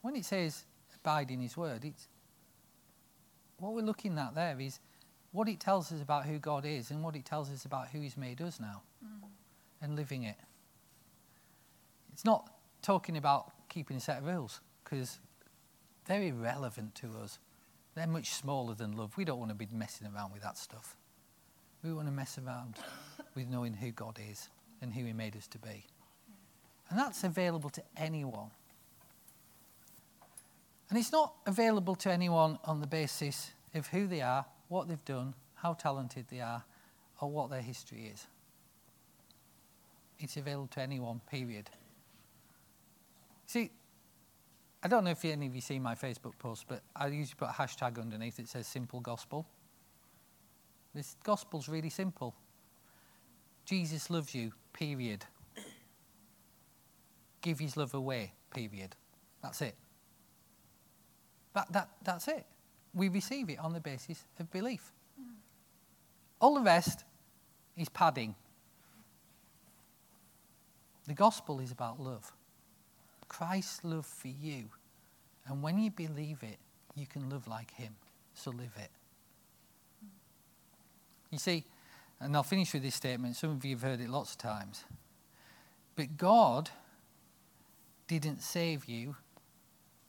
When 0.02 0.14
it 0.14 0.24
says 0.24 0.64
abide 0.94 1.30
in 1.30 1.40
His 1.40 1.56
Word, 1.56 1.84
it's 1.84 2.08
what 3.58 3.74
we're 3.74 3.82
looking 3.82 4.18
at 4.18 4.34
there 4.34 4.58
is 4.60 4.80
what 5.32 5.48
it 5.48 5.60
tells 5.60 5.92
us 5.92 6.00
about 6.00 6.26
who 6.26 6.38
God 6.38 6.64
is 6.64 6.90
and 6.90 7.02
what 7.02 7.16
it 7.16 7.24
tells 7.24 7.50
us 7.50 7.64
about 7.64 7.88
who 7.88 8.00
He's 8.00 8.16
made 8.16 8.40
us 8.40 8.58
now 8.60 8.82
mm. 9.04 9.28
and 9.82 9.96
living 9.96 10.24
it. 10.24 10.36
It's 12.12 12.24
not 12.24 12.50
talking 12.82 13.16
about 13.16 13.52
keeping 13.68 13.96
a 13.96 14.00
set 14.00 14.18
of 14.18 14.24
rules 14.24 14.60
because 14.82 15.18
they're 16.06 16.22
irrelevant 16.22 16.94
to 16.96 17.08
us. 17.22 17.38
They're 17.94 18.06
much 18.06 18.30
smaller 18.30 18.74
than 18.74 18.96
love. 18.96 19.16
We 19.16 19.24
don't 19.24 19.38
want 19.38 19.50
to 19.50 19.54
be 19.54 19.68
messing 19.72 20.06
around 20.06 20.32
with 20.32 20.42
that 20.42 20.56
stuff. 20.56 20.96
We 21.82 21.92
want 21.92 22.08
to 22.08 22.12
mess 22.12 22.38
around 22.38 22.76
with 23.34 23.48
knowing 23.48 23.74
who 23.74 23.90
God 23.92 24.18
is 24.30 24.48
and 24.80 24.92
who 24.92 25.04
He 25.04 25.12
made 25.12 25.36
us 25.36 25.46
to 25.48 25.58
be. 25.58 25.86
And 26.90 26.98
that's 26.98 27.22
available 27.24 27.70
to 27.70 27.82
anyone. 27.96 28.50
And 30.88 30.98
it's 30.98 31.12
not 31.12 31.34
available 31.46 31.94
to 31.96 32.10
anyone 32.10 32.58
on 32.64 32.80
the 32.80 32.86
basis 32.86 33.50
of 33.74 33.86
who 33.88 34.06
they 34.06 34.22
are, 34.22 34.46
what 34.68 34.88
they've 34.88 35.04
done, 35.04 35.34
how 35.54 35.74
talented 35.74 36.26
they 36.30 36.40
are, 36.40 36.64
or 37.20 37.30
what 37.30 37.50
their 37.50 37.60
history 37.60 38.10
is. 38.12 38.26
It's 40.18 40.36
available 40.36 40.68
to 40.68 40.80
anyone, 40.80 41.20
period. 41.30 41.68
See, 43.46 43.70
I 44.82 44.88
don't 44.88 45.04
know 45.04 45.10
if 45.10 45.24
any 45.24 45.46
of 45.46 45.54
you 45.54 45.60
see 45.60 45.78
my 45.78 45.94
Facebook 45.94 46.38
post, 46.38 46.64
but 46.68 46.82
I 46.94 47.08
usually 47.08 47.36
put 47.36 47.48
a 47.48 47.52
hashtag 47.52 48.00
underneath 48.00 48.36
that 48.36 48.48
says 48.48 48.66
simple 48.66 49.00
gospel. 49.00 49.46
This 50.94 51.16
gospel's 51.22 51.68
really 51.68 51.90
simple. 51.90 52.34
Jesus 53.64 54.08
loves 54.08 54.34
you, 54.34 54.52
period. 54.72 55.24
Give 57.42 57.58
his 57.58 57.76
love 57.76 57.94
away, 57.94 58.32
period. 58.50 58.96
That's 59.42 59.60
it. 59.60 59.74
That, 61.54 61.72
that, 61.72 61.88
that's 62.02 62.28
it. 62.28 62.44
We 62.94 63.08
receive 63.08 63.50
it 63.50 63.58
on 63.58 63.72
the 63.72 63.80
basis 63.80 64.24
of 64.38 64.50
belief. 64.50 64.92
All 66.40 66.54
the 66.54 66.62
rest 66.62 67.04
is 67.76 67.88
padding. 67.88 68.34
The 71.06 71.14
gospel 71.14 71.60
is 71.60 71.72
about 71.72 72.00
love. 72.00 72.32
Christ's 73.28 73.84
love 73.84 74.06
for 74.06 74.28
you. 74.28 74.64
And 75.46 75.62
when 75.62 75.78
you 75.78 75.90
believe 75.90 76.42
it, 76.42 76.58
you 76.94 77.06
can 77.06 77.30
love 77.30 77.48
like 77.48 77.72
him. 77.72 77.94
So 78.34 78.50
live 78.50 78.72
it. 78.76 78.90
You 81.30 81.38
see, 81.38 81.64
and 82.20 82.34
I'll 82.36 82.42
finish 82.42 82.72
with 82.72 82.82
this 82.82 82.94
statement. 82.94 83.36
Some 83.36 83.50
of 83.50 83.64
you 83.64 83.74
have 83.74 83.82
heard 83.82 84.00
it 84.00 84.08
lots 84.08 84.32
of 84.32 84.38
times. 84.38 84.84
But 85.96 86.16
God 86.16 86.70
didn't 88.06 88.42
save 88.42 88.86
you 88.86 89.16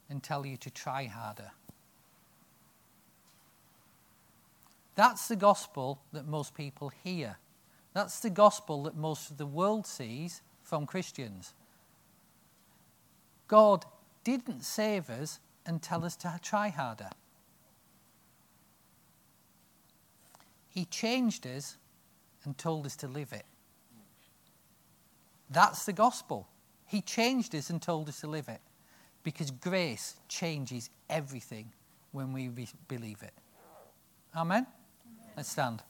and 0.10 0.24
tell 0.24 0.45
you 0.45 0.57
to 0.57 0.70
try 0.70 1.05
harder. 1.05 1.51
That's 4.95 5.28
the 5.28 5.36
gospel 5.36 6.01
that 6.12 6.28
most 6.28 6.53
people 6.53 6.91
hear. 7.03 7.38
That's 7.93 8.20
the 8.20 8.30
gospel 8.30 8.84
that 8.84 8.95
most 8.95 9.32
of 9.32 9.38
the 9.38 9.45
world 9.45 9.88
sees 9.88 10.41
from 10.64 10.86
Christians. 10.86 11.53
God 13.47 13.86
didn't 14.24 14.64
save 14.64 15.10
us 15.10 15.39
and 15.66 15.82
tell 15.82 16.03
us 16.03 16.16
to 16.18 16.39
try 16.41 16.70
harder. 16.70 17.10
He 20.68 20.86
changed 20.86 21.47
us 21.47 21.78
and 22.43 22.57
told 22.57 22.86
us 22.86 22.95
to 22.97 23.07
live 23.07 23.34
it. 23.34 23.45
That's 25.49 25.86
the 25.86 25.93
gospel. 25.93 26.47
He 26.86 27.01
changed 27.01 27.55
us 27.55 27.70
and 27.70 27.82
told 27.82 28.07
us 28.10 28.20
to 28.22 28.28
live 28.28 28.49
it 28.49 28.62
because 29.24 29.51
grace 29.51 30.15
changes 30.28 30.89
everything 31.09 31.72
when 32.11 32.34
we 32.34 32.47
be- 32.47 32.67
believe 32.88 33.22
it. 33.22 33.34
Amen? 34.36 34.65
Amen? 34.65 34.67
Let's 35.36 35.49
stand. 35.49 35.82